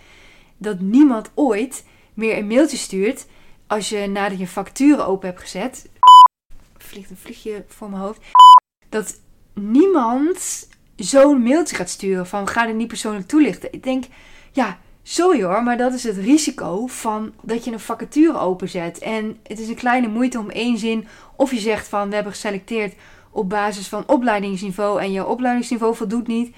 Dat 0.57 0.79
niemand 0.79 1.31
ooit 1.33 1.85
meer 2.13 2.37
een 2.37 2.47
mailtje 2.47 2.77
stuurt. 2.77 3.25
Als 3.67 3.89
je 3.89 4.07
nadat 4.07 4.39
je 4.39 4.47
facturen 4.47 5.07
open 5.07 5.27
hebt 5.27 5.41
gezet. 5.41 5.89
Vliegt 6.77 7.09
een 7.09 7.17
vliegje 7.17 7.65
voor 7.67 7.89
mijn 7.89 8.01
hoofd. 8.01 8.21
Dat 8.89 9.19
niemand 9.53 10.67
zo'n 10.95 11.43
mailtje 11.43 11.75
gaat 11.75 11.89
sturen 11.89 12.27
van 12.27 12.47
ga 12.47 12.67
er 12.67 12.73
niet 12.73 12.87
persoonlijk 12.87 13.27
toelichten. 13.27 13.73
Ik 13.73 13.83
denk, 13.83 14.03
ja, 14.51 14.77
sorry 15.03 15.43
hoor, 15.43 15.63
maar 15.63 15.77
dat 15.77 15.93
is 15.93 16.03
het 16.03 16.17
risico 16.17 16.87
van 16.87 17.33
dat 17.41 17.65
je 17.65 17.71
een 17.71 17.79
vacature 17.79 18.39
openzet. 18.39 18.99
En 18.99 19.37
het 19.43 19.59
is 19.59 19.67
een 19.67 19.75
kleine 19.75 20.07
moeite 20.07 20.39
om 20.39 20.49
één 20.49 20.77
zin 20.77 21.07
of 21.35 21.51
je 21.51 21.59
zegt 21.59 21.87
van 21.87 22.09
we 22.09 22.15
hebben 22.15 22.33
geselecteerd 22.33 22.93
op 23.31 23.49
basis 23.49 23.87
van 23.87 24.03
opleidingsniveau 24.07 25.01
en 25.01 25.11
je 25.11 25.25
opleidingsniveau 25.25 25.95
voldoet 25.95 26.27
niet. 26.27 26.55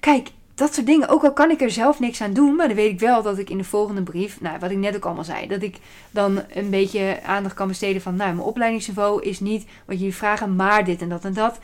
Kijk, 0.00 0.30
dat 0.54 0.74
soort 0.74 0.86
dingen. 0.86 1.08
Ook 1.08 1.24
al 1.24 1.32
kan 1.32 1.50
ik 1.50 1.60
er 1.60 1.70
zelf 1.70 2.00
niks 2.00 2.20
aan 2.20 2.32
doen, 2.32 2.54
maar 2.54 2.66
dan 2.66 2.76
weet 2.76 2.90
ik 2.90 3.00
wel 3.00 3.22
dat 3.22 3.38
ik 3.38 3.50
in 3.50 3.58
de 3.58 3.64
volgende 3.64 4.02
brief, 4.02 4.40
nou, 4.40 4.58
wat 4.58 4.70
ik 4.70 4.76
net 4.76 4.96
ook 4.96 5.04
allemaal 5.04 5.24
zei, 5.24 5.46
dat 5.46 5.62
ik 5.62 5.76
dan 6.10 6.42
een 6.52 6.70
beetje 6.70 7.20
aandacht 7.26 7.54
kan 7.54 7.68
besteden 7.68 8.02
van, 8.02 8.16
nou, 8.16 8.34
mijn 8.34 8.46
opleidingsniveau 8.46 9.22
is 9.22 9.40
niet 9.40 9.66
wat 9.86 9.98
jullie 9.98 10.14
vragen, 10.14 10.56
maar 10.56 10.84
dit 10.84 11.02
en 11.02 11.08
dat 11.08 11.24
en 11.24 11.32
dat 11.32 11.58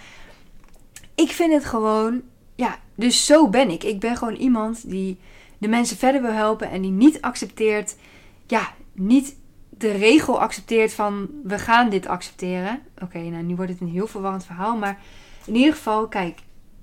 ik 1.21 1.31
vind 1.31 1.53
het 1.53 1.65
gewoon, 1.65 2.23
ja, 2.55 2.79
dus 2.95 3.27
zo 3.27 3.49
ben 3.49 3.71
ik. 3.71 3.85
Ik 3.85 4.01
ben 4.01 4.17
gewoon 4.17 4.35
iemand 4.35 4.91
die 4.91 5.19
de 5.59 5.69
mensen 5.69 5.97
verder 5.97 6.23
wil 6.23 6.33
helpen 6.33 6.71
en 6.71 6.83
die 6.83 6.91
niet 6.91 7.21
accepteert, 7.21 7.97
ja, 8.47 8.73
niet 8.93 9.37
de 9.69 9.91
regel 9.91 10.41
accepteert 10.41 10.93
van 10.93 11.29
we 11.45 11.59
gaan 11.59 11.91
dit 11.91 12.07
accepteren. 12.07 12.81
Oké, 13.03 13.19
nou 13.19 13.43
nu 13.43 13.55
wordt 13.57 13.71
het 13.71 13.81
een 13.81 13.89
heel 13.89 14.07
verwarrend 14.07 14.45
verhaal, 14.45 14.77
maar 14.77 14.99
in 15.45 15.57
ieder 15.57 15.75
geval, 15.75 16.09
kijk, 16.09 16.39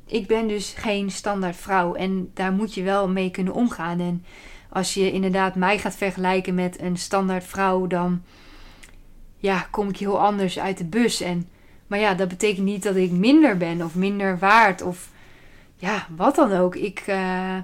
ik 0.05 0.27
ben 0.27 0.47
dus 0.47 0.73
geen 0.77 1.11
standaard 1.11 1.55
vrouw 1.55 1.93
en 1.93 2.31
daar 2.33 2.51
moet 2.51 2.73
je 2.73 2.83
wel 2.83 3.09
mee 3.09 3.31
kunnen 3.31 3.53
omgaan. 3.53 3.99
En 3.99 4.25
als 4.69 4.93
je 4.93 5.11
inderdaad 5.11 5.55
mij 5.55 5.79
gaat 5.79 5.95
vergelijken 5.95 6.55
met 6.55 6.81
een 6.81 6.97
standaard 6.97 7.43
vrouw, 7.43 7.87
dan 7.87 8.21
ja, 9.37 9.67
kom 9.71 9.89
ik 9.89 9.97
heel 9.97 10.19
anders 10.19 10.59
uit 10.59 10.77
de 10.77 10.85
bus. 10.85 11.21
En 11.21 11.47
maar 11.87 11.99
ja, 11.99 12.13
dat 12.13 12.27
betekent 12.27 12.65
niet 12.65 12.83
dat 12.83 12.95
ik 12.95 13.11
minder 13.11 13.57
ben 13.57 13.81
of 13.81 13.95
minder 13.95 14.39
waard 14.39 14.81
of 14.81 15.09
ja, 15.75 16.07
wat 16.15 16.35
dan 16.35 16.51
ook. 16.51 16.75
Ik, 16.75 17.03
uh, 17.07 17.57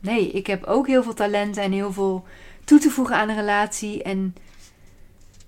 nee, 0.00 0.30
ik 0.30 0.46
heb 0.46 0.64
ook 0.64 0.86
heel 0.86 1.02
veel 1.02 1.14
talenten 1.14 1.62
en 1.62 1.72
heel 1.72 1.92
veel 1.92 2.24
toe 2.64 2.78
te 2.78 2.90
voegen 2.90 3.16
aan 3.16 3.28
een 3.28 3.36
relatie. 3.36 4.02
En 4.02 4.34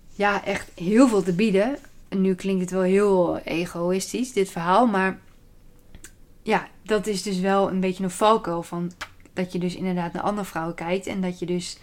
ja, 0.08 0.44
echt 0.44 0.70
heel 0.74 1.08
veel 1.08 1.22
te 1.22 1.34
bieden. 1.34 1.78
En 2.08 2.20
nu 2.20 2.34
klinkt 2.34 2.60
het 2.60 2.70
wel 2.70 2.82
heel 2.82 3.38
egoïstisch, 3.38 4.32
dit 4.32 4.50
verhaal. 4.50 4.86
Maar 4.86 5.20
ja, 6.42 6.68
dat 6.82 7.06
is 7.06 7.22
dus 7.22 7.38
wel 7.38 7.70
een 7.70 7.80
beetje 7.80 8.04
een 8.04 8.10
valkuil 8.10 8.62
van 8.62 8.92
dat 9.32 9.52
je 9.52 9.58
dus 9.58 9.76
inderdaad 9.76 10.12
naar 10.12 10.22
andere 10.22 10.46
vrouwen 10.46 10.74
kijkt. 10.74 11.06
En 11.06 11.20
dat 11.20 11.38
je 11.38 11.46
dus 11.46 11.78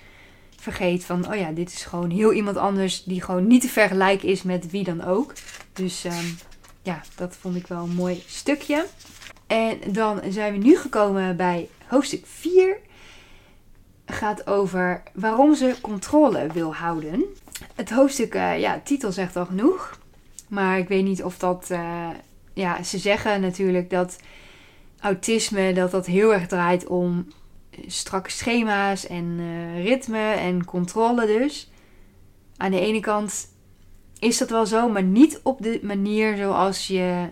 vergeet 0.62 1.06
van, 1.06 1.32
oh 1.32 1.36
ja, 1.36 1.52
dit 1.52 1.72
is 1.72 1.84
gewoon 1.84 2.10
heel 2.10 2.34
iemand 2.34 2.58
anders 2.58 3.04
die 3.04 3.22
gewoon 3.22 3.48
niet 3.48 3.62
te 3.62 3.70
vergelijken 3.70 4.28
is 4.28 4.44
met 4.44 4.72
wie 4.72 4.84
dan 4.84 5.04
ook. 5.04 5.34
Dus 5.74 6.04
um, 6.04 6.38
ja, 6.82 7.02
dat 7.16 7.36
vond 7.36 7.56
ik 7.56 7.68
wel 7.68 7.84
een 7.84 7.96
mooi 7.96 8.24
stukje. 8.28 8.86
En 9.48 9.80
dan 9.92 10.22
zijn 10.30 10.54
we 10.54 10.66
nu 10.66 10.78
gekomen 10.78 11.36
bij 11.36 11.70
hoofdstuk 11.88 12.26
4. 12.26 12.78
Gaat 14.06 14.48
over 14.48 15.04
waarom 15.14 15.56
ze 15.56 15.76
controle 15.82 16.48
wil 16.54 16.76
houden. 16.76 17.24
Het 17.76 17.90
hoofdstuk, 17.90 18.36
uh, 18.36 18.60
ja, 18.60 18.82
titel 18.84 19.12
zegt 19.12 19.36
al 19.36 19.46
genoeg. 19.46 20.00
Maar 20.48 20.78
ik 20.78 20.88
weet 20.88 21.04
niet 21.04 21.24
of 21.24 21.38
dat. 21.38 21.68
Uh, 21.72 22.08
ja, 22.54 22.84
ze 22.84 22.98
zeggen 22.98 23.42
natuurlijk 23.42 23.90
dat 23.90 24.18
autisme 25.00 25.74
dat 25.74 25.92
dat 25.92 26.06
heel 26.06 26.34
erg 26.34 26.48
draait 26.48 26.88
om 26.88 27.28
strakke 27.88 28.32
schema's 28.32 29.08
en 29.08 29.26
uh, 29.40 29.84
ritme 29.84 30.32
en 30.32 30.66
controle 30.66 31.26
dus. 31.26 31.72
Aan 32.58 32.72
de 32.72 32.80
ene 32.80 33.00
kant 33.00 33.56
is 34.20 34.38
dat 34.38 34.50
wel 34.50 34.66
zo, 34.66 34.90
maar 34.90 35.04
niet 35.04 35.40
op 35.44 35.62
de 35.62 35.80
manier 35.84 36.38
zoals 36.38 36.88
je 36.88 37.30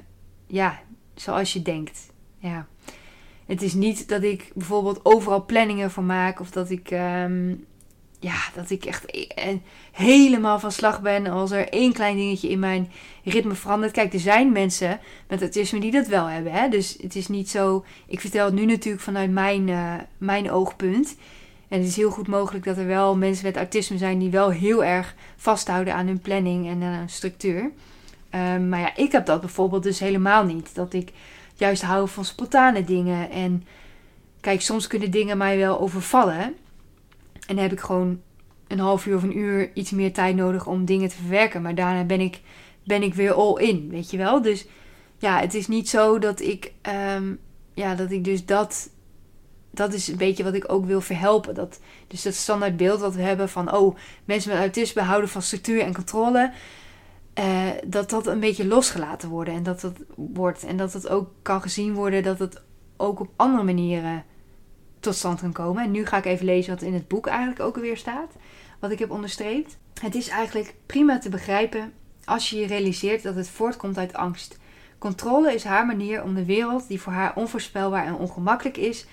ja, 0.47 0.79
zoals 1.15 1.53
je 1.53 1.61
denkt. 1.61 2.11
Ja. 2.37 2.67
Het 3.45 3.61
is 3.61 3.73
niet 3.73 4.07
dat 4.07 4.23
ik 4.23 4.51
bijvoorbeeld 4.55 5.05
overal 5.05 5.45
planningen 5.45 5.91
voor 5.91 6.03
maak 6.03 6.39
of 6.39 6.51
dat 6.51 6.69
ik, 6.69 6.91
ehm, 6.91 7.55
ja, 8.25 8.37
dat 8.53 8.69
ik 8.69 8.85
echt 8.85 9.03
e- 9.05 9.59
helemaal 9.91 10.59
van 10.59 10.71
slag 10.71 11.01
ben 11.01 11.27
als 11.27 11.51
er 11.51 11.69
één 11.69 11.93
klein 11.93 12.15
dingetje 12.15 12.49
in 12.49 12.59
mijn 12.59 12.91
ritme 13.23 13.53
verandert. 13.53 13.91
Kijk, 13.91 14.13
er 14.13 14.19
zijn 14.19 14.51
mensen 14.51 14.99
met 15.27 15.41
autisme 15.41 15.79
die 15.79 15.91
dat 15.91 16.07
wel 16.07 16.25
hebben. 16.25 16.51
Hè? 16.51 16.69
Dus 16.69 16.97
het 17.01 17.15
is 17.15 17.27
niet 17.27 17.49
zo. 17.49 17.85
Ik 18.07 18.19
vertel 18.19 18.45
het 18.45 18.53
nu 18.53 18.65
natuurlijk 18.65 19.03
vanuit 19.03 19.31
mijn, 19.31 19.67
uh, 19.67 19.93
mijn 20.17 20.51
oogpunt. 20.51 21.15
En 21.67 21.79
het 21.79 21.87
is 21.87 21.95
heel 21.95 22.11
goed 22.11 22.27
mogelijk 22.27 22.65
dat 22.65 22.77
er 22.77 22.87
wel 22.87 23.15
mensen 23.15 23.45
met 23.45 23.55
autisme 23.55 23.97
zijn 23.97 24.19
die 24.19 24.29
wel 24.29 24.49
heel 24.49 24.83
erg 24.83 25.15
vasthouden 25.35 25.93
aan 25.93 26.07
hun 26.07 26.19
planning 26.19 26.67
en 26.67 26.83
aan 26.83 26.93
hun 26.93 27.09
structuur. 27.09 27.71
Um, 28.35 28.69
maar 28.69 28.79
ja, 28.79 28.95
ik 28.95 29.11
heb 29.11 29.25
dat 29.25 29.39
bijvoorbeeld 29.39 29.83
dus 29.83 29.99
helemaal 29.99 30.43
niet. 30.43 30.75
Dat 30.75 30.93
ik 30.93 31.11
juist 31.55 31.81
hou 31.81 32.09
van 32.09 32.25
spontane 32.25 32.83
dingen. 32.83 33.29
En 33.29 33.65
kijk, 34.41 34.61
soms 34.61 34.87
kunnen 34.87 35.11
dingen 35.11 35.37
mij 35.37 35.57
wel 35.57 35.79
overvallen. 35.79 36.55
En 37.47 37.55
dan 37.55 37.63
heb 37.63 37.71
ik 37.71 37.79
gewoon 37.79 38.21
een 38.67 38.79
half 38.79 39.05
uur 39.05 39.15
of 39.15 39.23
een 39.23 39.37
uur 39.37 39.71
iets 39.73 39.91
meer 39.91 40.13
tijd 40.13 40.35
nodig 40.35 40.67
om 40.67 40.85
dingen 40.85 41.09
te 41.09 41.15
verwerken. 41.15 41.61
Maar 41.61 41.75
daarna 41.75 42.03
ben 42.03 42.19
ik, 42.19 42.41
ben 42.83 43.03
ik 43.03 43.13
weer 43.13 43.33
all 43.33 43.63
in, 43.63 43.89
weet 43.89 44.11
je 44.11 44.17
wel. 44.17 44.41
Dus 44.41 44.65
ja, 45.17 45.39
het 45.39 45.53
is 45.53 45.67
niet 45.67 45.89
zo 45.89 46.19
dat 46.19 46.39
ik, 46.41 46.73
um, 47.15 47.39
ja, 47.73 47.95
dat 47.95 48.11
ik 48.11 48.23
dus 48.23 48.45
dat 48.45 48.89
dat 49.75 49.93
is 49.93 50.07
een 50.07 50.17
beetje 50.17 50.43
wat 50.43 50.53
ik 50.53 50.71
ook 50.71 50.85
wil 50.85 51.01
verhelpen. 51.01 51.55
Dat, 51.55 51.79
dus 52.07 52.21
dat 52.21 52.33
standaard 52.33 52.77
beeld 52.77 52.99
wat 52.99 53.15
we 53.15 53.21
hebben 53.21 53.49
van, 53.49 53.73
oh, 53.73 53.95
mensen 54.25 54.49
met 54.51 54.59
autisme 54.59 55.01
houden 55.01 55.29
van 55.29 55.41
structuur 55.41 55.81
en 55.81 55.93
controle. 55.93 56.51
Uh, 57.39 57.69
dat 57.85 58.09
dat 58.09 58.27
een 58.27 58.39
beetje 58.39 58.67
losgelaten 58.67 59.29
wordt 59.29 59.49
en 59.49 59.63
dat 59.63 59.81
dat 59.81 59.93
wordt. 60.15 60.63
En 60.63 60.77
dat 60.77 60.93
het 60.93 61.07
ook 61.07 61.29
kan 61.41 61.61
gezien 61.61 61.93
worden 61.93 62.23
dat 62.23 62.39
het 62.39 62.61
ook 62.97 63.19
op 63.19 63.29
andere 63.35 63.63
manieren 63.63 64.23
tot 65.05 65.15
stand 65.15 65.39
kan 65.39 65.51
komen. 65.51 65.83
En 65.83 65.91
nu 65.91 66.05
ga 66.05 66.17
ik 66.17 66.25
even 66.25 66.45
lezen 66.45 66.73
wat 66.73 66.83
in 66.83 66.93
het 66.93 67.07
boek 67.07 67.27
eigenlijk 67.27 67.59
ook 67.59 67.75
alweer 67.75 67.97
staat. 67.97 68.31
Wat 68.79 68.91
ik 68.91 68.99
heb 68.99 69.11
onderstreept. 69.11 69.77
Het 70.01 70.15
is 70.15 70.27
eigenlijk 70.27 70.75
prima 70.85 71.19
te 71.19 71.29
begrijpen 71.29 71.93
als 72.25 72.49
je 72.49 72.57
je 72.57 72.67
realiseert 72.67 73.23
dat 73.23 73.35
het 73.35 73.49
voortkomt 73.49 73.97
uit 73.97 74.13
angst. 74.13 74.57
Controle 74.97 75.53
is 75.53 75.63
haar 75.63 75.85
manier 75.85 76.23
om 76.23 76.35
de 76.35 76.45
wereld, 76.45 76.87
die 76.87 77.01
voor 77.01 77.13
haar 77.13 77.35
onvoorspelbaar 77.35 78.05
en 78.05 78.15
ongemakkelijk 78.15 78.77
is, 78.77 79.05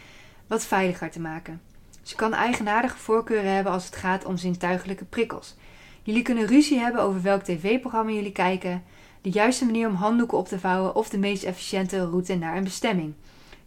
wat 0.47 0.65
veiliger 0.65 1.11
te 1.11 1.21
maken. 1.21 1.61
Ze 2.03 2.17
kan 2.17 2.35
eigenaardige 2.35 2.99
voorkeuren 2.99 3.55
hebben 3.55 3.73
als 3.73 3.85
het 3.85 3.97
gaat 3.97 4.25
om 4.25 4.37
zintuigelijke 4.37 5.05
prikkels. 5.05 5.57
Jullie 6.03 6.23
kunnen 6.23 6.47
ruzie 6.47 6.79
hebben 6.79 7.03
over 7.03 7.23
welk 7.23 7.43
tv-programma 7.43 8.11
jullie 8.11 8.33
kijken, 8.33 8.83
de 9.21 9.31
juiste 9.31 9.65
manier 9.65 9.89
om 9.89 9.95
handdoeken 9.95 10.39
op 10.39 10.49
te 10.49 10.59
vouwen 10.59 10.95
of 10.95 11.09
de 11.09 11.19
meest 11.19 11.43
efficiënte 11.43 12.05
route 12.05 12.35
naar 12.35 12.57
een 12.57 12.65
bestemming. 12.65 13.15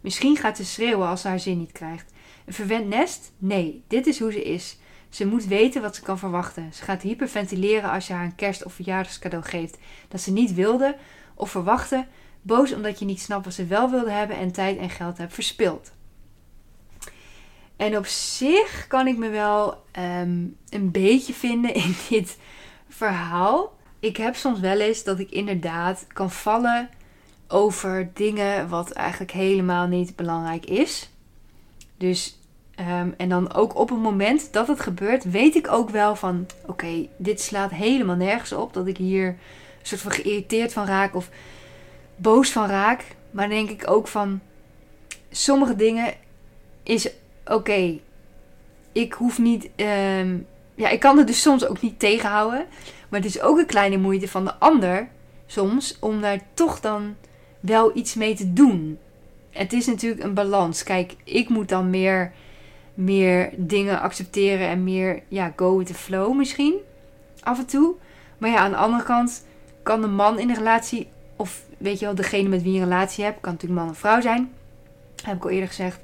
Misschien 0.00 0.36
gaat 0.36 0.56
ze 0.56 0.64
schreeuwen 0.64 1.08
als 1.08 1.20
ze 1.20 1.28
haar 1.28 1.40
zin 1.40 1.58
niet 1.58 1.72
krijgt. 1.72 2.12
Een 2.46 2.52
verwend 2.52 2.88
nest? 2.88 3.32
Nee, 3.38 3.84
dit 3.88 4.06
is 4.06 4.18
hoe 4.18 4.32
ze 4.32 4.42
is. 4.42 4.78
Ze 5.08 5.26
moet 5.26 5.46
weten 5.46 5.82
wat 5.82 5.96
ze 5.96 6.02
kan 6.02 6.18
verwachten. 6.18 6.72
Ze 6.72 6.82
gaat 6.82 7.02
hyperventileren 7.02 7.90
als 7.90 8.06
je 8.06 8.12
haar 8.12 8.24
een 8.24 8.34
kerst- 8.34 8.64
of 8.64 8.72
verjaardagscadeau 8.72 9.44
geeft 9.44 9.78
dat 10.08 10.20
ze 10.20 10.32
niet 10.32 10.54
wilde 10.54 10.96
of 11.34 11.50
verwachtte, 11.50 12.06
boos 12.42 12.72
omdat 12.72 12.98
je 12.98 13.04
niet 13.04 13.20
snapt 13.20 13.44
wat 13.44 13.54
ze 13.54 13.66
wel 13.66 13.90
wilde 13.90 14.10
hebben 14.10 14.36
en 14.36 14.52
tijd 14.52 14.78
en 14.78 14.90
geld 14.90 15.18
hebt 15.18 15.34
verspild. 15.34 15.92
En 17.76 17.96
op 17.96 18.06
zich 18.06 18.86
kan 18.88 19.06
ik 19.06 19.16
me 19.16 19.28
wel 19.28 19.82
ehm, 19.92 20.44
een 20.68 20.90
beetje 20.90 21.32
vinden 21.32 21.74
in 21.74 21.94
dit 22.08 22.38
verhaal. 22.88 23.76
Ik 24.00 24.16
heb 24.16 24.34
soms 24.34 24.60
wel 24.60 24.80
eens 24.80 25.04
dat 25.04 25.18
ik 25.18 25.30
inderdaad 25.30 26.06
kan 26.12 26.30
vallen 26.30 26.90
over 27.48 28.10
dingen 28.14 28.68
wat 28.68 28.90
eigenlijk 28.90 29.32
helemaal 29.32 29.86
niet 29.86 30.16
belangrijk 30.16 30.66
is. 30.66 31.10
Dus, 31.96 32.38
ehm, 32.74 33.10
en 33.16 33.28
dan 33.28 33.54
ook 33.54 33.76
op 33.76 33.88
het 33.88 33.98
moment 33.98 34.52
dat 34.52 34.68
het 34.68 34.80
gebeurt, 34.80 35.30
weet 35.30 35.54
ik 35.54 35.72
ook 35.72 35.90
wel 35.90 36.16
van: 36.16 36.46
oké, 36.66 37.08
dit 37.16 37.40
slaat 37.40 37.70
helemaal 37.70 38.16
nergens 38.16 38.52
op. 38.52 38.74
Dat 38.74 38.86
ik 38.86 38.96
hier 38.96 39.26
een 39.26 39.36
soort 39.82 40.00
van 40.00 40.12
geïrriteerd 40.12 40.72
van 40.72 40.86
raak 40.86 41.14
of 41.14 41.28
boos 42.16 42.50
van 42.50 42.66
raak. 42.66 43.04
Maar 43.30 43.48
dan 43.48 43.56
denk 43.56 43.70
ik 43.70 43.90
ook 43.90 44.08
van: 44.08 44.40
sommige 45.30 45.76
dingen 45.76 46.14
is 46.82 47.08
oké, 47.44 47.98
ik 48.92 49.12
hoef 49.12 49.38
niet. 49.38 49.68
Ehm, 49.76 50.38
ja, 50.74 50.88
ik 50.88 51.00
kan 51.00 51.18
het 51.18 51.26
dus 51.26 51.40
soms 51.40 51.66
ook 51.66 51.80
niet 51.80 51.98
tegenhouden. 51.98 52.66
Maar 53.08 53.20
het 53.20 53.28
is 53.28 53.40
ook 53.40 53.58
een 53.58 53.66
kleine 53.66 53.96
moeite 53.96 54.28
van 54.28 54.44
de 54.44 54.54
ander 54.54 55.08
soms 55.46 55.96
om 56.00 56.20
daar 56.20 56.40
toch 56.54 56.80
dan 56.80 57.16
wel 57.60 57.96
iets 57.96 58.14
mee 58.14 58.34
te 58.34 58.52
doen. 58.52 58.98
Het 59.56 59.72
is 59.72 59.86
natuurlijk 59.86 60.22
een 60.22 60.34
balans. 60.34 60.82
Kijk, 60.82 61.14
ik 61.24 61.48
moet 61.48 61.68
dan 61.68 61.90
meer, 61.90 62.32
meer 62.94 63.50
dingen 63.56 64.00
accepteren 64.00 64.68
en 64.68 64.84
meer 64.84 65.22
ja, 65.28 65.52
go 65.56 65.78
with 65.78 65.86
the 65.86 65.94
flow 65.94 66.36
misschien. 66.36 66.74
Af 67.40 67.58
en 67.58 67.66
toe. 67.66 67.94
Maar 68.38 68.50
ja, 68.50 68.56
aan 68.56 68.70
de 68.70 68.76
andere 68.76 69.02
kant 69.02 69.44
kan 69.82 70.00
de 70.00 70.06
man 70.06 70.38
in 70.38 70.46
de 70.46 70.54
relatie, 70.54 71.08
of 71.36 71.62
weet 71.78 71.98
je 71.98 72.04
wel, 72.04 72.14
degene 72.14 72.48
met 72.48 72.62
wie 72.62 72.72
je 72.72 72.78
een 72.78 72.84
relatie 72.84 73.24
hebt, 73.24 73.40
kan 73.40 73.52
natuurlijk 73.52 73.80
man 73.80 73.90
of 73.90 73.98
vrouw 73.98 74.20
zijn. 74.20 74.52
heb 75.22 75.36
ik 75.36 75.44
al 75.44 75.50
eerder 75.50 75.68
gezegd 75.68 76.00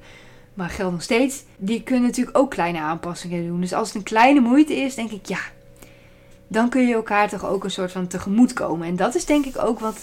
maar 0.55 0.71
geldt 0.71 0.93
nog 0.93 1.03
steeds. 1.03 1.45
Die 1.57 1.83
kunnen 1.83 2.03
natuurlijk 2.03 2.39
ook 2.39 2.51
kleine 2.51 2.81
aanpassingen 2.81 3.47
doen. 3.47 3.61
Dus 3.61 3.73
als 3.73 3.89
het 3.89 3.97
een 3.97 4.03
kleine 4.03 4.41
moeite 4.41 4.75
is, 4.75 4.95
denk 4.95 5.11
ik 5.11 5.27
ja. 5.27 5.39
Dan 6.49 6.69
kun 6.69 6.87
je 6.87 6.95
elkaar 6.95 7.29
toch 7.29 7.47
ook 7.47 7.65
een 7.65 7.71
soort 7.71 7.93
van 7.93 8.07
tegemoet 8.07 8.53
komen. 8.53 8.87
En 8.87 8.97
dat 8.97 9.15
is 9.15 9.25
denk 9.25 9.45
ik 9.45 9.59
ook 9.59 9.81
wat, 9.81 10.01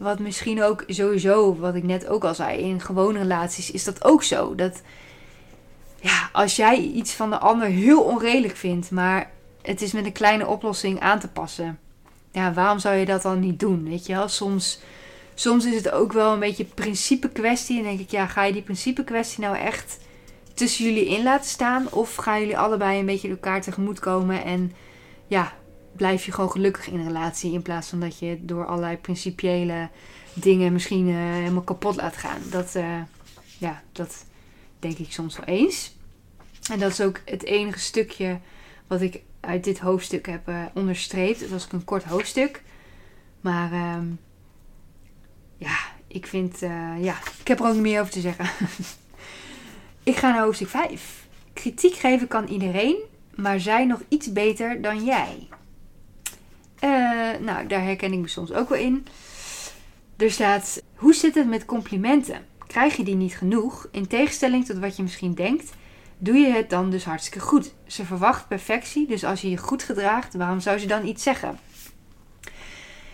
wat 0.00 0.18
misschien 0.18 0.62
ook 0.62 0.84
sowieso, 0.86 1.56
wat 1.56 1.74
ik 1.74 1.82
net 1.82 2.06
ook 2.06 2.24
al 2.24 2.34
zei, 2.34 2.58
in 2.58 2.80
gewone 2.80 3.18
relaties 3.18 3.70
is 3.70 3.84
dat 3.84 4.04
ook 4.04 4.22
zo. 4.22 4.54
Dat 4.54 4.82
ja, 6.00 6.28
als 6.32 6.56
jij 6.56 6.78
iets 6.78 7.12
van 7.12 7.30
de 7.30 7.38
ander 7.38 7.68
heel 7.68 8.02
onredelijk 8.02 8.56
vindt, 8.56 8.90
maar 8.90 9.30
het 9.62 9.82
is 9.82 9.92
met 9.92 10.04
een 10.04 10.12
kleine 10.12 10.46
oplossing 10.46 11.00
aan 11.00 11.18
te 11.18 11.28
passen. 11.28 11.78
Ja, 12.32 12.52
waarom 12.52 12.78
zou 12.78 12.94
je 12.94 13.04
dat 13.04 13.22
dan 13.22 13.40
niet 13.40 13.60
doen? 13.60 13.88
Weet 13.88 14.06
je 14.06 14.14
wel, 14.14 14.28
soms 14.28 14.80
soms 15.34 15.64
is 15.64 15.74
het 15.74 15.90
ook 15.90 16.12
wel 16.12 16.32
een 16.32 16.38
beetje 16.38 16.64
principe 16.64 17.28
kwestie. 17.28 17.78
En 17.78 17.84
denk 17.84 18.00
ik, 18.00 18.10
ja, 18.10 18.26
ga 18.26 18.44
je 18.44 18.52
die 18.52 18.62
principe 18.62 19.04
kwestie 19.04 19.40
nou 19.40 19.56
echt 19.56 19.98
tussen 20.54 20.84
jullie 20.84 21.06
in 21.06 21.22
laten 21.22 21.50
staan? 21.50 21.92
Of 21.92 22.14
gaan 22.14 22.40
jullie 22.40 22.58
allebei 22.58 22.98
een 22.98 23.06
beetje 23.06 23.30
elkaar 23.30 23.62
tegemoet 23.62 23.98
komen 23.98 24.44
en 24.44 24.72
ja, 25.26 25.52
blijf 25.92 26.24
je 26.24 26.32
gewoon 26.32 26.50
gelukkig 26.50 26.88
in 26.88 26.98
een 26.98 27.06
relatie 27.06 27.52
in 27.52 27.62
plaats 27.62 27.88
van 27.88 28.00
dat 28.00 28.18
je 28.18 28.38
door 28.40 28.66
allerlei 28.66 28.96
principiële 28.96 29.88
dingen 30.34 30.72
misschien 30.72 31.08
uh, 31.08 31.16
helemaal 31.16 31.62
kapot 31.62 31.96
laat 31.96 32.16
gaan. 32.16 32.40
Dat, 32.50 32.74
uh, 32.76 33.02
ja, 33.58 33.82
dat 33.92 34.24
denk 34.78 34.98
ik 34.98 35.12
soms 35.12 35.36
wel 35.36 35.46
eens. 35.46 35.96
En 36.70 36.78
dat 36.78 36.90
is 36.90 37.00
ook 37.00 37.20
het 37.24 37.44
enige 37.44 37.78
stukje 37.78 38.38
wat 38.86 39.00
ik 39.00 39.22
uit 39.40 39.64
dit 39.64 39.78
hoofdstuk 39.78 40.26
heb 40.26 40.48
uh, 40.48 40.64
onderstreept. 40.74 41.40
Het 41.40 41.50
was 41.50 41.64
ook 41.64 41.72
een 41.72 41.84
kort 41.84 42.04
hoofdstuk. 42.04 42.62
Maar 43.40 43.72
uh, 43.72 43.96
ja, 45.56 45.76
ik 46.06 46.26
vind, 46.26 46.58
ja, 47.00 47.18
ik 47.40 47.48
heb 47.48 47.60
er 47.60 47.66
ook 47.66 47.72
niet 47.72 47.82
meer 47.82 48.00
over 48.00 48.12
te 48.12 48.20
zeggen. 48.20 48.66
ik 50.02 50.16
ga 50.16 50.30
naar 50.30 50.42
hoofdstuk 50.42 50.68
5. 50.68 51.28
Kritiek 51.52 51.94
geven 51.94 52.28
kan 52.28 52.46
iedereen, 52.46 52.96
maar 53.34 53.60
zij 53.60 53.84
nog 53.84 54.00
iets 54.08 54.32
beter 54.32 54.82
dan 54.82 55.04
jij. 55.04 55.48
Uh, 56.84 56.90
nou, 57.40 57.66
daar 57.66 57.82
herken 57.82 58.12
ik 58.12 58.18
me 58.18 58.28
soms 58.28 58.52
ook 58.52 58.68
wel 58.68 58.78
in. 58.78 59.06
Er 60.16 60.30
staat: 60.30 60.82
Hoe 60.94 61.14
zit 61.14 61.34
het 61.34 61.48
met 61.48 61.64
complimenten? 61.64 62.46
Krijg 62.66 62.96
je 62.96 63.04
die 63.04 63.14
niet 63.14 63.34
genoeg? 63.34 63.88
In 63.90 64.06
tegenstelling 64.06 64.66
tot 64.66 64.78
wat 64.78 64.96
je 64.96 65.02
misschien 65.02 65.34
denkt, 65.34 65.72
doe 66.18 66.36
je 66.36 66.52
het 66.52 66.70
dan 66.70 66.90
dus 66.90 67.04
hartstikke 67.04 67.40
goed. 67.40 67.74
Ze 67.86 68.04
verwacht 68.04 68.48
perfectie, 68.48 69.06
dus 69.06 69.24
als 69.24 69.40
je 69.40 69.50
je 69.50 69.56
goed 69.56 69.82
gedraagt, 69.82 70.34
waarom 70.34 70.60
zou 70.60 70.78
ze 70.78 70.86
dan 70.86 71.06
iets 71.06 71.22
zeggen? 71.22 71.58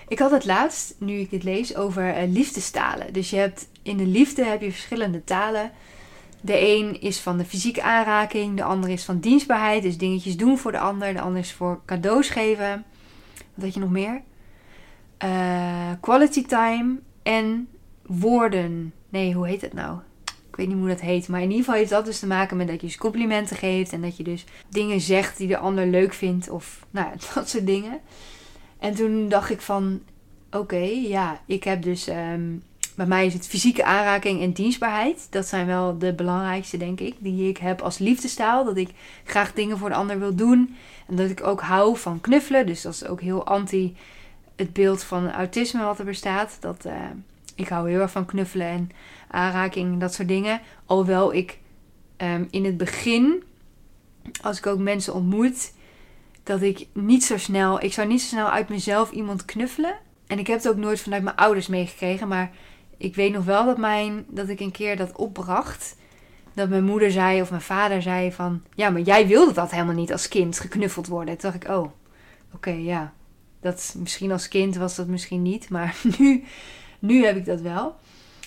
Ik 0.09 0.19
had 0.19 0.31
het 0.31 0.45
laatst, 0.45 0.95
nu 0.99 1.19
ik 1.19 1.31
dit 1.31 1.43
lees, 1.43 1.77
over 1.77 2.23
uh, 2.23 2.33
liefdestalen. 2.33 3.13
Dus 3.13 3.31
je 3.31 3.37
hebt 3.37 3.69
in 3.83 3.97
de 3.97 4.07
liefde 4.07 4.45
heb 4.45 4.61
je 4.61 4.71
verschillende 4.71 5.25
talen. 5.25 5.73
De 6.41 6.61
een 6.61 7.01
is 7.01 7.21
van 7.21 7.39
de 7.39 7.45
fysieke 7.45 7.83
aanraking, 7.83 8.57
de 8.57 8.65
ander 8.65 8.91
is 8.91 9.05
van 9.05 9.19
dienstbaarheid, 9.19 9.83
dus 9.83 9.99
dingetjes 9.99 10.37
doen 10.37 10.59
voor 10.59 10.73
de 10.73 10.79
ander. 10.79 11.13
De 11.13 11.21
ander 11.21 11.41
is 11.41 11.53
voor 11.53 11.81
cadeaus 11.87 12.29
geven. 12.29 12.85
Had 13.61 13.75
je 13.75 13.81
nog 13.81 13.91
meer? 13.91 14.23
Uh, 15.25 15.91
quality 16.01 16.47
time 16.47 16.99
en 17.23 17.69
woorden. 18.07 18.93
Nee, 19.09 19.35
hoe 19.35 19.47
heet 19.47 19.61
het 19.61 19.73
nou? 19.73 19.99
Ik 20.25 20.57
weet 20.57 20.67
niet 20.67 20.77
hoe 20.77 20.89
dat 20.89 21.01
heet. 21.01 21.29
Maar 21.29 21.41
in 21.41 21.51
ieder 21.51 21.65
geval 21.65 21.79
heeft 21.79 21.91
dat 21.91 22.05
dus 22.05 22.19
te 22.19 22.27
maken 22.27 22.57
met 22.57 22.67
dat 22.67 22.81
je 22.81 22.87
dus 22.87 22.97
complimenten 22.97 23.57
geeft. 23.57 23.93
En 23.93 24.03
dat 24.03 24.17
je 24.17 24.23
dus 24.23 24.45
dingen 24.69 25.01
zegt 25.01 25.37
die 25.39 25.49
de 25.49 25.59
ander 25.59 25.87
leuk 25.87 26.13
vindt. 26.13 26.51
Of 26.51 26.87
nou, 26.91 27.09
dat 27.35 27.49
soort 27.49 27.67
dingen. 27.67 28.01
En 28.79 28.95
toen 28.95 29.29
dacht 29.29 29.51
ik 29.51 29.61
van, 29.61 30.03
oké, 30.51 30.85
ja, 31.09 31.41
ik 31.47 31.65
heb 31.65 31.83
dus, 31.83 32.09
um, 32.09 32.63
bij 32.97 33.07
mij 33.07 33.27
is 33.27 33.33
het 33.33 33.47
fysieke 33.47 33.85
aanraking 33.85 34.43
en 34.43 34.53
dienstbaarheid. 34.53 35.27
Dat 35.31 35.47
zijn 35.47 35.67
wel 35.67 35.99
de 35.99 36.13
belangrijkste, 36.15 36.77
denk 36.77 37.01
ik, 37.01 37.15
die 37.19 37.49
ik 37.49 37.57
heb 37.57 37.81
als 37.81 37.99
liefdestaal. 37.99 38.65
Dat 38.65 38.77
ik 38.77 38.91
graag 39.25 39.53
dingen 39.53 39.79
voor 39.79 39.89
de 39.89 39.95
ander 39.95 40.19
wil 40.19 40.35
doen. 40.35 40.77
En 41.09 41.17
dat 41.17 41.31
ik 41.31 41.47
ook 41.47 41.61
hou 41.61 41.97
van 41.97 42.21
knuffelen. 42.21 42.67
Dus 42.67 42.83
dat 42.83 42.93
is 42.93 43.07
ook 43.07 43.21
heel 43.21 43.47
anti 43.47 43.97
het 44.57 44.73
beeld 44.73 45.03
van 45.03 45.33
autisme 45.33 45.83
wat 45.83 45.99
er 45.99 46.05
bestaat. 46.05 46.57
Dat, 46.61 46.85
uh, 46.87 46.93
Ik 47.55 47.69
hou 47.69 47.91
heel 47.91 48.01
erg 48.01 48.11
van 48.11 48.27
knuffelen 48.27 48.67
en 48.67 48.91
aanraking 49.31 49.93
en 49.93 49.99
dat 49.99 50.15
soort 50.15 50.29
dingen. 50.29 50.61
Alhoewel 50.87 51.35
ik 51.35 51.59
ehm, 52.17 52.45
in 52.51 52.65
het 52.65 52.77
begin, 52.77 53.43
als 54.43 54.59
ik 54.59 54.67
ook 54.67 54.79
mensen 54.79 55.15
ontmoet, 55.15 55.73
dat 56.43 56.63
ik 56.63 56.87
niet 56.93 57.25
zo 57.25 57.39
snel, 57.39 57.83
ik 57.83 57.93
zou 57.93 58.09
niet 58.09 58.21
zo 58.21 58.27
snel 58.27 58.51
uit 58.51 58.69
mezelf 58.69 59.11
iemand 59.11 59.45
knuffelen. 59.45 59.97
En 60.27 60.39
ik 60.39 60.47
heb 60.47 60.57
het 60.57 60.69
ook 60.69 60.77
nooit 60.77 61.01
vanuit 61.01 61.23
mijn 61.23 61.37
ouders 61.37 61.67
meegekregen, 61.67 62.29
maar 62.29 62.51
ik 62.97 63.15
weet 63.15 63.33
nog 63.33 63.45
wel 63.45 63.65
dat, 63.65 63.79
mijn, 63.79 64.25
dat 64.29 64.49
ik 64.49 64.61
een 64.61 64.71
keer 64.71 64.97
dat 64.97 65.17
opbracht. 65.17 65.97
Dat 66.55 66.69
mijn 66.69 66.85
moeder 66.85 67.11
zei 67.11 67.41
of 67.41 67.51
mijn 67.51 67.63
vader 67.63 68.03
zei 68.03 68.33
van... 68.33 68.63
Ja, 68.75 68.91
maar 68.91 69.01
jij 69.01 69.27
wilde 69.27 69.53
dat 69.53 69.71
helemaal 69.71 69.95
niet 69.95 70.13
als 70.13 70.29
kind 70.29 70.61
geknuffeld 70.61 71.07
worden. 71.07 71.39
Toen 71.39 71.51
dacht 71.51 71.65
ik, 71.65 71.71
oh, 71.71 71.91
oké, 72.55 72.71
ja. 72.71 73.13
Dat, 73.61 73.95
misschien 73.99 74.33
als 74.33 74.49
kind 74.49 74.77
was 74.77 74.97
dat 74.97 75.07
misschien 75.07 75.43
niet. 75.43 75.69
Maar 75.69 75.97
nu, 76.19 76.45
nu 76.99 77.25
heb 77.25 77.37
ik 77.37 77.45
dat 77.45 77.61
wel. 77.61 77.97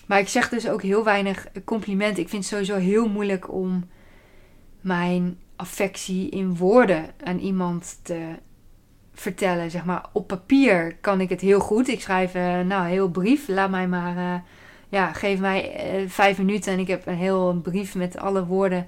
Maar 0.05 0.19
ik 0.19 0.27
zeg 0.27 0.49
dus 0.49 0.69
ook 0.69 0.81
heel 0.81 1.03
weinig 1.03 1.47
complimenten. 1.65 2.23
Ik 2.23 2.29
vind 2.29 2.43
het 2.43 2.51
sowieso 2.51 2.75
heel 2.75 3.09
moeilijk 3.09 3.53
om 3.53 3.88
mijn 4.81 5.38
affectie 5.55 6.29
in 6.29 6.55
woorden 6.55 7.05
aan 7.23 7.39
iemand 7.39 7.99
te 8.01 8.35
vertellen. 9.19 9.71
Zeg 9.71 9.86
maar, 9.86 10.05
op 10.12 10.27
papier 10.27 10.95
kan 11.01 11.21
ik 11.21 11.29
het 11.29 11.41
heel 11.41 11.60
goed. 11.60 11.88
Ik 11.88 12.01
schrijf 12.01 12.36
uh, 12.36 12.60
nou 12.60 12.88
heel 12.88 13.10
brief. 13.10 13.47
Laat 13.47 13.69
mij 13.69 13.88
maar, 13.88 14.17
uh, 14.17 14.39
ja, 14.89 15.13
geef 15.13 15.39
mij 15.39 15.93
uh, 16.01 16.10
vijf 16.10 16.38
minuten 16.38 16.73
en 16.73 16.79
ik 16.79 16.88
heb 16.88 17.08
een 17.08 17.15
heel 17.15 17.60
brief 17.63 17.95
met 17.95 18.17
alle 18.17 18.45
woorden 18.45 18.88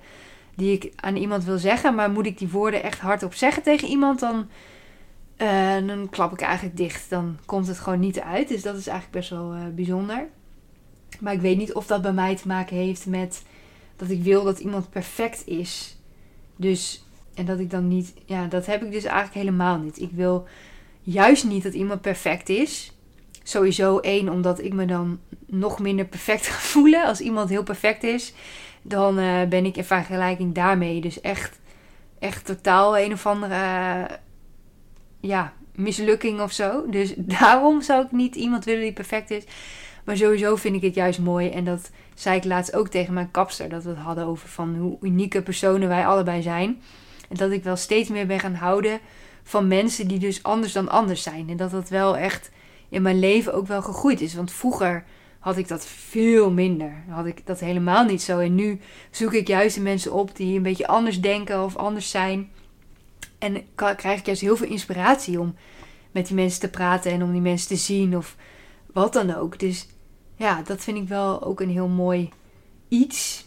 die 0.56 0.74
ik 0.74 0.94
aan 0.96 1.16
iemand 1.16 1.44
wil 1.44 1.58
zeggen. 1.58 1.96
Maar 1.96 2.12
moet 2.12 2.26
ik 2.26 2.38
die 2.38 2.50
woorden 2.50 2.84
echt 2.84 3.00
hardop 3.00 3.34
zeggen 3.34 3.64
tegen 3.64 3.88
iemand, 3.88 4.20
dan, 4.20 4.48
dan 5.88 6.10
klap 6.10 6.32
ik 6.32 6.42
eigenlijk 6.42 6.78
dicht. 6.78 7.10
Dan 7.10 7.38
komt 7.46 7.68
het 7.68 7.80
gewoon 7.80 8.00
niet 8.00 8.20
uit. 8.20 8.48
Dus 8.48 8.62
dat 8.62 8.78
is 8.78 8.88
eigenlijk 8.88 9.18
best 9.18 9.30
wel 9.30 9.56
bijzonder. 9.76 10.28
Maar 11.20 11.34
ik 11.34 11.42
weet 11.42 11.58
niet 11.58 11.74
of 11.74 11.88
dat 11.88 12.02
bij 12.02 12.14
mij 12.14 12.36
te 12.36 12.48
maken 12.48 12.76
heeft 12.76 13.06
met 13.06 13.44
dat 13.96 14.10
ik 14.10 14.24
wil 14.24 14.44
dat 14.44 14.60
iemand 14.60 14.90
perfect 14.90 15.48
is. 15.48 15.98
Dus 16.56 17.04
en 17.34 17.46
dat 17.46 17.60
ik 17.60 17.70
dan 17.70 17.88
niet, 17.88 18.14
ja, 18.26 18.46
dat 18.46 18.66
heb 18.66 18.84
ik 18.84 18.92
dus 18.92 19.04
eigenlijk 19.04 19.34
helemaal 19.34 19.78
niet. 19.78 20.02
Ik 20.02 20.12
wil 20.12 20.48
juist 21.02 21.44
niet 21.44 21.64
dat 21.64 21.74
iemand 21.74 22.02
perfect 22.02 22.50
is. 22.50 22.92
Sowieso 23.44 24.00
één, 24.00 24.30
omdat 24.30 24.62
ik 24.62 24.74
me 24.74 24.86
dan 24.86 25.20
nog 25.46 25.80
minder 25.80 26.06
perfect 26.06 26.48
ga 26.48 26.60
voelen. 26.60 27.06
Als 27.06 27.20
iemand 27.20 27.50
heel 27.50 27.64
perfect 27.64 28.04
is, 28.04 28.34
dan 28.82 29.20
uh, 29.20 29.44
ben 29.44 29.66
ik 29.66 29.78
in 29.78 29.84
vergelijking 29.84 30.54
daarmee 30.54 31.02
dus 31.02 31.22
echt, 31.22 31.60
echt 32.20 32.46
totaal 32.46 32.98
een 32.98 33.14
of 33.14 33.26
andere, 33.26 34.08
ja, 35.20 35.54
mislukking 35.76 36.42
of 36.42 36.52
zo. 36.52 36.90
Dus 36.90 37.14
daarom 37.40 37.82
zou 37.82 38.06
ik 38.06 38.12
niet 38.12 38.36
iemand 38.36 38.66
willen 38.66 38.82
die 38.82 38.94
perfect 38.94 39.32
is. 39.32 39.44
Maar 40.04 40.18
sowieso 40.18 40.56
vind 40.56 40.76
ik 40.76 40.82
het 40.82 40.96
juist 40.96 41.20
mooi. 41.20 41.50
En 41.50 41.64
dat 41.64 41.92
zei 42.14 42.38
ik 42.38 42.44
laatst 42.44 42.76
ook 42.76 42.88
tegen 42.88 43.14
mijn 43.14 43.32
kapster. 43.32 43.70
Dat 43.70 43.84
we 43.84 43.90
het 43.90 43.98
hadden 43.98 44.26
over 44.26 44.50
van 44.50 44.76
hoe 44.76 44.98
unieke 45.02 45.42
personen 45.42 45.88
wij 45.88 46.06
allebei 46.06 46.42
zijn. 46.42 46.82
En 47.32 47.38
dat 47.38 47.52
ik 47.52 47.64
wel 47.64 47.76
steeds 47.76 48.10
meer 48.10 48.28
ben 48.28 48.40
gaan 48.40 48.54
houden 48.54 49.00
van 49.44 49.68
mensen 49.68 50.08
die 50.08 50.20
dus 50.20 50.44
anders 50.44 50.74
dan 50.74 50.90
anders 50.90 51.24
zijn. 51.24 51.50
En 51.50 51.58
dat 51.58 51.72
dat 51.72 51.90
wel 51.90 52.18
echt 52.18 52.52
in 52.90 53.02
mijn 53.02 53.20
leven 53.20 53.54
ook 53.54 53.68
wel 53.68 53.82
gegroeid 53.82 54.22
is. 54.22 54.34
Want 54.34 54.52
vroeger 54.52 55.04
had 55.40 55.58
ik 55.58 55.68
dat 55.68 55.86
veel 55.86 56.52
minder. 56.52 57.04
Had 57.10 57.26
ik 57.26 57.46
dat 57.46 57.60
helemaal 57.60 58.04
niet 58.06 58.22
zo. 58.22 58.40
En 58.40 58.56
nu 58.56 58.80
zoek 59.12 59.34
ik 59.34 59.48
juist 59.48 59.76
de 59.76 59.82
mensen 59.82 60.14
op 60.14 60.36
die 60.36 60.56
een 60.56 60.64
beetje 60.64 60.88
anders 60.88 61.22
denken 61.22 61.64
of 61.64 61.76
anders 61.76 62.10
zijn. 62.10 62.52
En 63.40 63.64
krijg 63.76 64.20
ik 64.20 64.26
juist 64.26 64.42
heel 64.42 64.58
veel 64.58 64.68
inspiratie 64.68 65.40
om 65.40 65.56
met 66.12 66.28
die 66.28 66.36
mensen 66.36 66.60
te 66.60 66.70
praten 66.70 67.12
en 67.12 67.24
om 67.24 67.32
die 67.32 67.42
mensen 67.42 67.68
te 67.68 67.76
zien 67.76 68.18
of 68.18 68.36
wat 68.94 69.14
dan 69.14 69.36
ook. 69.36 69.60
Dus 69.60 69.88
ja, 70.36 70.62
dat 70.62 70.82
vind 70.82 70.98
ik 70.98 71.08
wel 71.08 71.44
ook 71.44 71.62
een 71.62 71.70
heel 71.70 71.88
mooi 71.88 72.30
iets. 72.88 73.46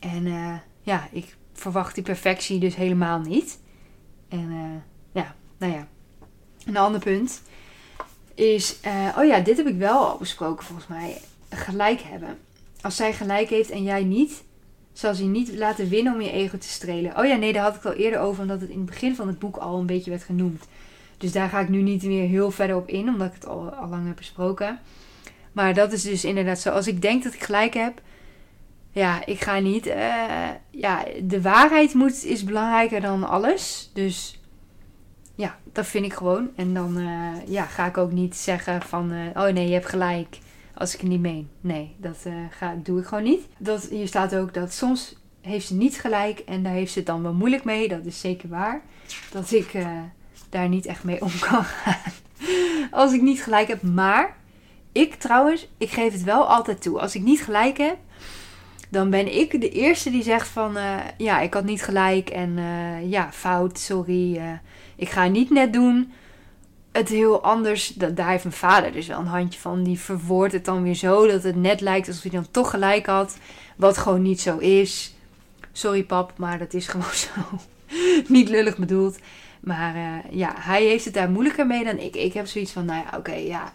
En 0.00 0.26
uh, 0.26 0.54
ja, 0.82 1.08
ik 1.12 1.36
verwacht 1.54 1.94
die 1.94 2.04
perfectie 2.04 2.58
dus 2.58 2.74
helemaal 2.74 3.18
niet. 3.18 3.58
En 4.28 4.50
uh, 4.50 5.22
ja, 5.22 5.34
nou 5.58 5.72
ja. 5.72 5.88
Een 6.66 6.76
ander 6.76 7.00
punt 7.00 7.42
is, 8.34 8.76
uh, 8.86 9.16
oh 9.18 9.24
ja, 9.24 9.40
dit 9.40 9.56
heb 9.56 9.66
ik 9.66 9.76
wel 9.76 10.06
al 10.06 10.18
besproken 10.18 10.64
volgens 10.64 10.86
mij. 10.86 11.20
Gelijk 11.50 12.00
hebben. 12.00 12.38
Als 12.80 12.96
zij 12.96 13.12
gelijk 13.12 13.48
heeft 13.48 13.70
en 13.70 13.82
jij 13.82 14.04
niet, 14.04 14.42
zal 14.92 15.14
ze 15.14 15.22
je 15.22 15.28
niet 15.28 15.54
laten 15.54 15.88
winnen 15.88 16.14
om 16.14 16.20
je 16.20 16.30
ego 16.30 16.58
te 16.58 16.68
strelen. 16.68 17.18
Oh 17.18 17.26
ja, 17.26 17.36
nee, 17.36 17.52
daar 17.52 17.62
had 17.62 17.74
ik 17.74 17.84
al 17.84 17.92
eerder 17.92 18.20
over, 18.20 18.42
omdat 18.42 18.60
het 18.60 18.70
in 18.70 18.76
het 18.76 18.86
begin 18.86 19.14
van 19.14 19.26
het 19.26 19.38
boek 19.38 19.56
al 19.56 19.78
een 19.78 19.86
beetje 19.86 20.10
werd 20.10 20.22
genoemd. 20.22 20.64
Dus 21.18 21.32
daar 21.32 21.48
ga 21.48 21.60
ik 21.60 21.68
nu 21.68 21.82
niet 21.82 22.02
meer 22.02 22.28
heel 22.28 22.50
verder 22.50 22.76
op 22.76 22.88
in, 22.88 23.08
omdat 23.08 23.26
ik 23.26 23.34
het 23.34 23.46
al, 23.46 23.70
al 23.70 23.88
lang 23.88 24.06
heb 24.06 24.16
besproken. 24.16 24.80
Maar 25.52 25.74
dat 25.74 25.92
is 25.92 26.02
dus 26.02 26.24
inderdaad 26.24 26.58
zo. 26.58 26.70
Als 26.70 26.86
ik 26.86 27.02
denk 27.02 27.22
dat 27.22 27.34
ik 27.34 27.42
gelijk 27.42 27.74
heb, 27.74 28.00
ja, 28.94 29.26
ik 29.26 29.40
ga 29.40 29.58
niet. 29.58 29.86
Uh, 29.86 30.48
ja, 30.70 31.04
de 31.22 31.42
waarheid 31.42 31.94
moet, 31.94 32.24
is 32.24 32.44
belangrijker 32.44 33.00
dan 33.00 33.28
alles. 33.28 33.90
Dus 33.94 34.40
ja, 35.34 35.58
dat 35.72 35.86
vind 35.86 36.04
ik 36.04 36.12
gewoon. 36.12 36.48
En 36.56 36.74
dan 36.74 36.98
uh, 36.98 37.46
ja, 37.46 37.64
ga 37.64 37.86
ik 37.86 37.98
ook 37.98 38.12
niet 38.12 38.36
zeggen 38.36 38.82
van. 38.82 39.12
Uh, 39.12 39.26
oh 39.34 39.48
nee, 39.48 39.66
je 39.66 39.72
hebt 39.72 39.88
gelijk. 39.88 40.38
Als 40.74 40.94
ik 40.94 41.00
het 41.00 41.08
niet 41.08 41.20
meen. 41.20 41.48
Nee, 41.60 41.94
dat 41.98 42.26
ga, 42.50 42.74
doe 42.82 43.00
ik 43.00 43.06
gewoon 43.06 43.24
niet. 43.24 43.40
Dat, 43.58 43.84
hier 43.84 44.06
staat 44.06 44.34
ook 44.34 44.54
dat 44.54 44.72
soms 44.72 45.16
heeft 45.40 45.66
ze 45.66 45.74
niet 45.74 46.00
gelijk. 46.00 46.38
En 46.38 46.62
daar 46.62 46.72
heeft 46.72 46.92
ze 46.92 46.98
het 46.98 47.06
dan 47.06 47.22
wel 47.22 47.34
moeilijk 47.34 47.64
mee. 47.64 47.88
Dat 47.88 48.04
is 48.04 48.20
zeker 48.20 48.48
waar. 48.48 48.82
Dat 49.30 49.52
ik 49.52 49.72
daar 50.48 50.68
niet 50.68 50.86
echt 50.86 51.04
mee 51.04 51.22
om 51.22 51.38
kan 51.40 51.64
gaan. 51.82 52.12
Als 52.90 53.12
ik 53.12 53.22
niet 53.22 53.42
gelijk 53.42 53.68
heb. 53.68 53.82
Maar 53.82 54.36
ik 54.92 55.14
trouwens, 55.14 55.68
ik 55.78 55.90
geef 55.90 56.12
het 56.12 56.22
wel 56.22 56.46
altijd 56.46 56.82
toe. 56.82 57.00
Als 57.00 57.14
ik 57.14 57.22
niet 57.22 57.42
gelijk 57.42 57.78
heb 57.78 57.96
dan 58.94 59.10
ben 59.10 59.36
ik 59.38 59.60
de 59.60 59.68
eerste 59.68 60.10
die 60.10 60.22
zegt 60.22 60.48
van 60.48 60.76
uh, 60.76 60.96
ja, 61.18 61.40
ik 61.40 61.54
had 61.54 61.64
niet 61.64 61.82
gelijk 61.82 62.30
en 62.30 62.56
uh, 62.56 63.10
ja, 63.10 63.32
fout, 63.32 63.78
sorry. 63.78 64.36
Uh, 64.36 64.52
ik 64.96 65.08
ga 65.08 65.26
niet 65.26 65.50
net 65.50 65.72
doen. 65.72 66.12
Het 66.92 67.08
heel 67.08 67.42
anders, 67.42 67.88
dat, 67.88 68.16
daar 68.16 68.28
heeft 68.28 68.44
mijn 68.44 68.56
vader 68.56 68.92
dus 68.92 69.06
wel 69.06 69.18
een 69.18 69.26
handje 69.26 69.60
van. 69.60 69.82
Die 69.82 69.98
verwoordt 69.98 70.52
het 70.52 70.64
dan 70.64 70.82
weer 70.82 70.94
zo 70.94 71.26
dat 71.26 71.42
het 71.42 71.56
net 71.56 71.80
lijkt 71.80 72.06
alsof 72.06 72.22
hij 72.22 72.30
dan 72.30 72.50
toch 72.50 72.70
gelijk 72.70 73.06
had. 73.06 73.36
Wat 73.76 73.98
gewoon 73.98 74.22
niet 74.22 74.40
zo 74.40 74.58
is. 74.58 75.14
Sorry 75.72 76.04
pap, 76.04 76.32
maar 76.36 76.58
dat 76.58 76.74
is 76.74 76.88
gewoon 76.88 77.14
zo. 77.26 77.30
niet 78.28 78.48
lullig 78.48 78.76
bedoeld. 78.76 79.18
Maar 79.60 80.22
ja, 80.30 80.54
hij 80.58 80.84
heeft 80.84 81.04
het 81.04 81.14
daar 81.14 81.30
moeilijker 81.30 81.66
mee 81.66 81.84
dan 81.84 81.98
ik. 81.98 82.16
Ik 82.16 82.32
heb 82.32 82.46
zoiets 82.46 82.72
van, 82.72 82.84
nou 82.84 83.04
ja, 83.10 83.18
oké, 83.18 83.34
ja, 83.34 83.72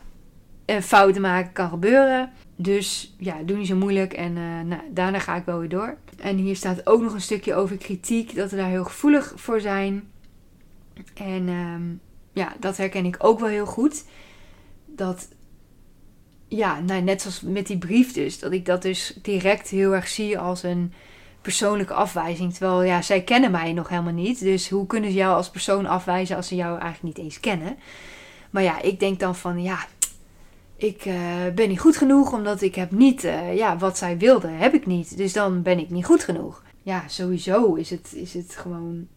fouten 0.82 1.22
maken 1.22 1.52
kan 1.52 1.70
gebeuren. 1.70 2.32
Dus 2.62 3.16
ja, 3.18 3.44
doe 3.44 3.58
niet 3.58 3.68
zo 3.68 3.76
moeilijk. 3.76 4.14
En 4.14 4.36
uh, 4.36 4.62
nou, 4.62 4.82
daarna 4.92 5.20
ga 5.20 5.36
ik 5.36 5.46
wel 5.46 5.60
weer 5.60 5.70
door. 5.70 5.98
En 6.18 6.38
hier 6.38 6.56
staat 6.56 6.88
ook 6.88 7.02
nog 7.02 7.14
een 7.14 7.22
stukje 7.22 7.56
over 7.56 7.78
kritiek. 7.78 8.36
Dat 8.36 8.52
we 8.52 8.58
daar 8.58 8.70
heel 8.70 8.84
gevoelig 8.84 9.34
voor 9.36 9.62
zijn. 9.62 10.12
En 11.14 11.50
ehm, 11.50 11.82
ja, 12.34 12.56
dat 12.60 12.78
herken 12.78 13.06
ik 13.06 13.16
ook 13.20 13.40
wel 13.40 13.50
heel 13.50 13.66
goed. 13.66 14.04
Dat, 14.86 15.28
ja, 16.48 16.80
nou, 16.80 17.02
net 17.02 17.22
zoals 17.22 17.42
met 17.42 17.68
die 17.68 17.78
brief 17.78 18.14
dus. 18.14 18.40
Dat 18.40 18.52
ik 18.52 18.66
dat 18.66 18.82
dus 18.82 19.20
direct 19.22 19.70
heel 19.70 19.96
erg 19.96 20.08
zie 20.08 20.40
als 20.40 20.64
een 20.64 20.94
persoonlijke 21.42 21.94
afwijzing. 21.94 22.54
Terwijl, 22.54 22.84
ja, 22.84 23.02
zij 23.02 23.22
kennen 23.22 23.52
mij 23.52 23.74
nog 23.74 23.90
helemaal 23.90 24.14
niet. 24.14 24.40
Dus 24.40 24.70
hoe 24.70 24.86
kunnen 24.88 25.12
ze 25.12 25.18
jou 25.18 25.36
als 25.36 25.50
persoon 25.50 25.86
afwijzen 25.86 26.36
als 26.36 26.48
ze 26.48 26.56
jou 26.56 26.80
eigenlijk 26.80 27.16
niet 27.16 27.26
eens 27.26 27.40
kennen? 27.40 27.78
Maar 28.50 28.64
ja, 28.64 28.82
ik 28.82 29.00
denk 29.00 29.20
dan 29.20 29.36
van, 29.36 29.62
ja, 29.62 29.86
ik 30.80 31.06
uh, 31.06 31.16
ben 31.56 31.70
niet 31.70 31.80
goed 31.80 31.98
genoeg 31.98 32.34
omdat 32.34 32.62
ik 32.62 32.76
heb 32.76 32.92
niet, 32.92 33.24
uh, 33.24 33.56
ja, 33.56 33.78
wat 33.78 33.98
zij 33.98 34.18
wilde, 34.18 34.48
heb 34.48 34.74
ik 34.74 34.86
niet. 34.86 35.18
Dus 35.18 35.34
dan 35.34 35.62
ben 35.62 35.80
ik 35.80 35.90
niet 35.90 36.06
goed 36.06 36.24
genoeg. 36.24 36.64
Ja, 36.84 37.04
sowieso 37.08 37.74
is 37.74 37.90
het, 37.90 38.14
is 38.14 38.34
het 38.34 38.56
gewoon, 38.56 39.08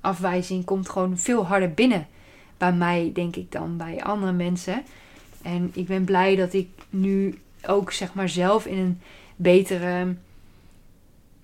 afwijzing 0.00 0.64
komt 0.64 0.88
gewoon 0.88 1.18
veel 1.18 1.46
harder 1.46 1.72
binnen 1.72 2.06
bij 2.56 2.72
mij, 2.72 3.10
denk 3.14 3.36
ik, 3.36 3.52
dan 3.52 3.76
bij 3.76 4.02
andere 4.02 4.32
mensen. 4.32 4.82
En 5.42 5.70
ik 5.74 5.86
ben 5.86 6.04
blij 6.04 6.36
dat 6.36 6.52
ik 6.52 6.68
nu 6.90 7.38
ook, 7.66 7.92
zeg 7.92 8.14
maar, 8.14 8.28
zelf 8.28 8.66
in 8.66 8.78
een 8.78 9.00
betere 9.36 10.14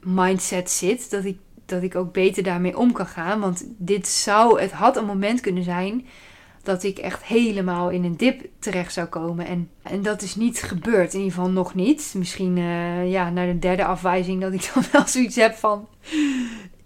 mindset 0.00 0.70
zit. 0.70 1.10
Dat 1.10 1.24
ik, 1.24 1.38
dat 1.66 1.82
ik 1.82 1.94
ook 1.94 2.12
beter 2.12 2.42
daarmee 2.42 2.78
om 2.78 2.92
kan 2.92 3.06
gaan. 3.06 3.40
Want 3.40 3.64
dit 3.76 4.08
zou, 4.08 4.60
het 4.60 4.72
had 4.72 4.96
een 4.96 5.04
moment 5.04 5.40
kunnen 5.40 5.64
zijn 5.64 6.06
dat 6.62 6.82
ik 6.82 6.98
echt 6.98 7.22
helemaal 7.24 7.90
in 7.90 8.04
een 8.04 8.16
dip 8.16 8.44
terecht 8.58 8.92
zou 8.92 9.06
komen. 9.06 9.46
En, 9.46 9.70
en 9.82 10.02
dat 10.02 10.22
is 10.22 10.36
niet 10.36 10.62
gebeurd, 10.62 11.12
in 11.12 11.18
ieder 11.18 11.34
geval 11.34 11.50
nog 11.50 11.74
niet. 11.74 12.14
Misschien 12.16 12.56
uh, 12.56 13.10
ja, 13.10 13.30
naar 13.30 13.46
de 13.46 13.58
derde 13.58 13.84
afwijzing 13.84 14.40
dat 14.40 14.52
ik 14.52 14.70
dan 14.74 14.84
wel 14.92 15.06
zoiets 15.06 15.36
heb 15.36 15.54
van... 15.54 15.88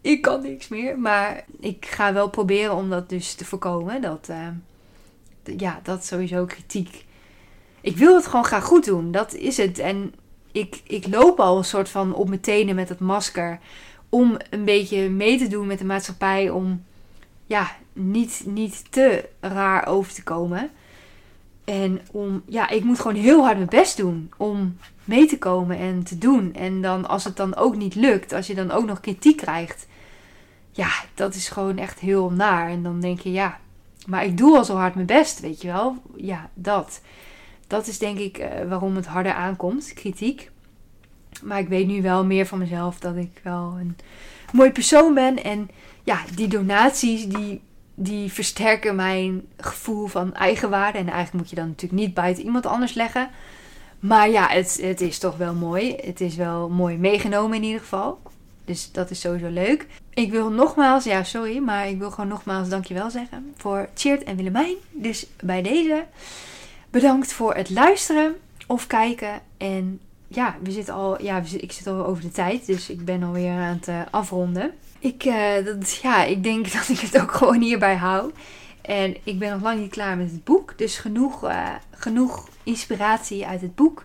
Ik 0.01 0.23
kan 0.23 0.43
niks 0.43 0.69
meer. 0.69 0.99
Maar 0.99 1.45
ik 1.61 1.87
ga 1.87 2.12
wel 2.12 2.31
proberen 2.31 2.75
om 2.75 2.91
dat 2.91 3.09
dus 3.09 3.35
te 3.35 3.45
voorkomen. 3.45 4.03
Dat, 4.03 4.29
uh, 4.31 4.49
ja, 5.57 5.81
dat 5.83 6.05
sowieso 6.05 6.45
kritiek. 6.45 7.05
Ik 7.81 7.97
wil 7.97 8.15
het 8.15 8.27
gewoon 8.27 8.45
graag 8.45 8.65
goed 8.65 8.85
doen. 8.85 9.11
Dat 9.11 9.35
is 9.35 9.57
het. 9.57 9.79
En 9.79 10.15
ik, 10.53 10.81
ik 10.87 11.07
loop 11.07 11.41
al 11.41 11.59
een 11.59 11.65
soort 11.65 11.89
van 11.89 12.15
op 12.15 12.29
mijn 12.29 12.41
tenen 12.41 12.75
met 12.75 12.89
het 12.89 13.01
masker. 13.01 13.59
Om 14.09 14.37
een 14.51 14.65
beetje 14.65 15.11
mee 15.11 15.39
te 15.39 15.49
doen 15.49 15.67
met 15.67 15.79
de 15.79 15.85
maatschappij. 15.85 16.51
Om 16.51 16.85
ja, 17.47 17.77
niet, 17.93 18.43
niet 18.47 18.93
te 18.93 19.29
raar 19.41 19.87
over 19.87 20.13
te 20.13 20.23
komen. 20.23 20.71
En 21.65 22.01
om, 22.11 22.43
ja, 22.47 22.69
ik 22.69 22.85
moet 22.85 23.01
gewoon 23.01 23.17
heel 23.17 23.43
hard 23.43 23.57
mijn 23.57 23.69
best 23.69 23.97
doen 23.97 24.33
om 24.37 24.77
mee 25.05 25.27
te 25.27 25.39
komen 25.39 25.79
en 25.79 26.03
te 26.03 26.19
doen. 26.19 26.55
En 26.55 26.83
dan 26.83 27.09
als 27.09 27.25
het 27.25 27.37
dan 27.37 27.57
ook 27.57 27.77
niet 27.77 27.95
lukt, 27.95 28.33
als 28.33 28.47
je 28.47 28.55
dan 28.55 28.71
ook 28.71 28.87
nog 28.87 29.01
kritiek 29.01 29.37
krijgt, 29.37 29.87
ja, 30.71 30.89
dat 31.15 31.35
is 31.35 31.49
gewoon 31.49 31.79
echt 31.79 31.99
heel 31.99 32.31
naar. 32.31 32.69
En 32.69 32.83
dan 32.83 33.01
denk 33.01 33.21
je, 33.21 33.33
ja, 33.33 33.59
maar 34.07 34.25
ik 34.25 34.39
doe 34.39 34.57
al 34.57 34.65
zo 34.65 34.75
hard 34.75 34.95
mijn 34.95 35.07
best, 35.07 35.41
weet 35.41 35.61
je 35.63 35.69
wel. 35.69 35.97
Ja, 36.17 36.51
dat. 36.55 37.01
Dat 37.67 37.87
is 37.87 37.99
denk 37.99 38.19
ik 38.19 38.39
uh, 38.39 38.47
waarom 38.69 38.97
het 38.97 39.07
harder 39.07 39.33
aankomt, 39.33 39.93
kritiek. 39.95 40.51
Maar 41.43 41.59
ik 41.59 41.69
weet 41.69 41.87
nu 41.87 42.03
wel 42.03 42.25
meer 42.25 42.47
van 42.47 42.59
mezelf 42.59 42.99
dat 42.99 43.17
ik 43.17 43.41
wel 43.43 43.77
een 43.81 43.97
mooi 44.53 44.71
persoon 44.73 45.15
ben. 45.15 45.45
En 45.45 45.71
ja, 46.07 46.25
die 46.35 46.49
donaties 46.49 47.27
die, 47.27 47.61
die 47.95 48.33
versterken 48.33 48.97
mijn 48.97 49.47
gevoel 49.57 50.07
van 50.07 50.35
eigenwaarde. 50.35 50.99
En 50.99 51.09
eigenlijk 51.09 51.35
moet 51.35 51.51
je 51.51 51.57
dan 51.57 51.69
natuurlijk 51.69 52.01
niet 52.01 52.14
buiten 52.14 52.45
iemand 52.45 52.66
anders 52.66 52.95
leggen. 52.95 53.29
Maar 54.01 54.31
ja, 54.31 54.49
het, 54.49 54.79
het 54.83 55.01
is 55.01 55.19
toch 55.19 55.37
wel 55.37 55.55
mooi. 55.55 55.97
Het 56.01 56.21
is 56.21 56.37
wel 56.37 56.69
mooi 56.69 56.97
meegenomen 56.97 57.57
in 57.57 57.62
ieder 57.62 57.81
geval. 57.81 58.19
Dus 58.64 58.92
dat 58.92 59.11
is 59.11 59.21
sowieso 59.21 59.49
leuk. 59.49 59.87
Ik 60.14 60.31
wil 60.31 60.51
nogmaals, 60.51 61.05
ja 61.05 61.25
sorry, 61.25 61.59
maar 61.59 61.88
ik 61.88 61.99
wil 61.99 62.11
gewoon 62.11 62.29
nogmaals 62.29 62.69
dankjewel 62.69 63.11
zeggen 63.11 63.53
voor 63.57 63.88
Cheert 63.95 64.25
en 64.25 64.37
Willemijn. 64.37 64.75
Dus 64.92 65.27
bij 65.42 65.62
deze 65.62 66.05
bedankt 66.90 67.33
voor 67.33 67.55
het 67.55 67.71
luisteren 67.71 68.37
of 68.66 68.87
kijken. 68.87 69.40
En 69.57 70.01
ja, 70.29 70.57
we 70.62 70.71
zitten 70.71 70.95
al, 70.95 71.23
ja, 71.23 71.42
ik 71.53 71.73
zit 71.73 71.87
al 71.87 72.07
over 72.07 72.23
de 72.23 72.31
tijd, 72.31 72.66
dus 72.66 72.90
ik 72.90 73.05
ben 73.05 73.23
alweer 73.23 73.51
aan 73.51 73.77
het 73.77 73.88
uh, 73.88 74.01
afronden. 74.11 74.73
Ik, 75.07 75.25
uh, 75.25 75.64
dat, 75.64 75.95
ja, 76.03 76.25
ik 76.25 76.42
denk 76.42 76.73
dat 76.73 76.88
ik 76.88 76.99
het 76.99 77.21
ook 77.21 77.33
gewoon 77.33 77.61
hierbij 77.61 77.97
hou. 77.97 78.33
En 78.83 79.16
ik 79.25 79.38
ben 79.38 79.51
nog 79.51 79.62
lang 79.62 79.81
niet 79.81 79.90
klaar 79.90 80.16
met 80.16 80.31
het 80.31 80.45
boek, 80.45 80.79
dus 80.79 80.99
genoeg, 80.99 81.45
uh, 81.45 81.75
genoeg 81.90 82.49
inspiratie 82.62 83.47
uit 83.47 83.61
het 83.61 83.75
boek. 83.75 84.05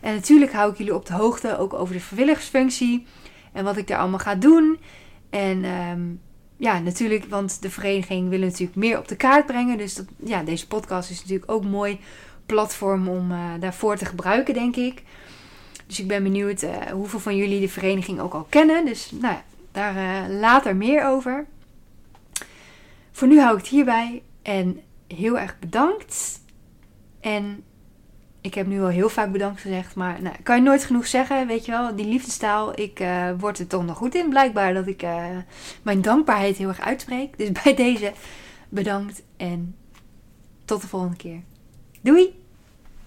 En 0.00 0.14
natuurlijk 0.14 0.52
hou 0.52 0.70
ik 0.70 0.78
jullie 0.78 0.94
op 0.94 1.06
de 1.06 1.12
hoogte 1.12 1.58
ook 1.58 1.74
over 1.74 1.94
de 1.94 2.00
vrijwilligersfunctie 2.00 3.06
en 3.52 3.64
wat 3.64 3.76
ik 3.76 3.86
daar 3.86 3.98
allemaal 3.98 4.18
ga 4.18 4.34
doen. 4.34 4.78
En 5.30 5.64
um, 5.64 6.20
ja, 6.56 6.78
natuurlijk, 6.78 7.24
want 7.24 7.62
de 7.62 7.70
vereniging 7.70 8.28
wil 8.28 8.38
natuurlijk 8.38 8.76
meer 8.76 8.98
op 8.98 9.08
de 9.08 9.16
kaart 9.16 9.46
brengen. 9.46 9.78
Dus 9.78 9.94
dat, 9.94 10.06
ja, 10.24 10.42
deze 10.42 10.66
podcast 10.66 11.10
is 11.10 11.20
natuurlijk 11.20 11.50
ook 11.50 11.62
een 11.62 11.70
mooi 11.70 12.00
platform 12.46 13.08
om 13.08 13.30
uh, 13.30 13.38
daarvoor 13.60 13.96
te 13.96 14.04
gebruiken, 14.04 14.54
denk 14.54 14.76
ik. 14.76 15.02
Dus 15.86 16.00
ik 16.00 16.08
ben 16.08 16.22
benieuwd 16.22 16.66
hoeveel 16.92 17.20
van 17.20 17.36
jullie 17.36 17.60
de 17.60 17.68
vereniging 17.68 18.20
ook 18.20 18.34
al 18.34 18.46
kennen. 18.48 18.84
Dus 18.84 19.10
nou 19.10 19.34
ja, 19.34 19.42
daar 19.76 19.96
uh, 19.96 20.38
later 20.38 20.76
meer 20.76 21.04
over. 21.04 21.46
Voor 23.12 23.28
nu 23.28 23.40
hou 23.40 23.54
ik 23.54 23.60
het 23.60 23.70
hierbij. 23.70 24.22
En 24.42 24.80
heel 25.06 25.38
erg 25.38 25.58
bedankt. 25.58 26.40
En 27.20 27.64
ik 28.40 28.54
heb 28.54 28.66
nu 28.66 28.80
al 28.80 28.88
heel 28.88 29.08
vaak 29.08 29.32
bedankt 29.32 29.60
gezegd, 29.60 29.94
maar 29.94 30.22
nou, 30.22 30.36
kan 30.42 30.56
je 30.56 30.62
nooit 30.62 30.84
genoeg 30.84 31.06
zeggen, 31.06 31.46
weet 31.46 31.64
je 31.64 31.72
wel. 31.72 31.96
Die 31.96 32.06
liefdestaal, 32.06 32.80
ik 32.80 33.00
uh, 33.00 33.30
word 33.38 33.58
er 33.58 33.66
toch 33.66 33.84
nog 33.84 33.96
goed 33.96 34.14
in. 34.14 34.28
Blijkbaar 34.28 34.74
dat 34.74 34.86
ik 34.86 35.02
uh, 35.02 35.26
mijn 35.82 36.02
dankbaarheid 36.02 36.56
heel 36.56 36.68
erg 36.68 36.80
uitspreek. 36.80 37.38
Dus 37.38 37.52
bij 37.62 37.74
deze 37.74 38.12
bedankt 38.68 39.22
en 39.36 39.76
tot 40.64 40.80
de 40.80 40.88
volgende 40.88 41.16
keer. 41.16 41.40
Doei! 42.00 42.45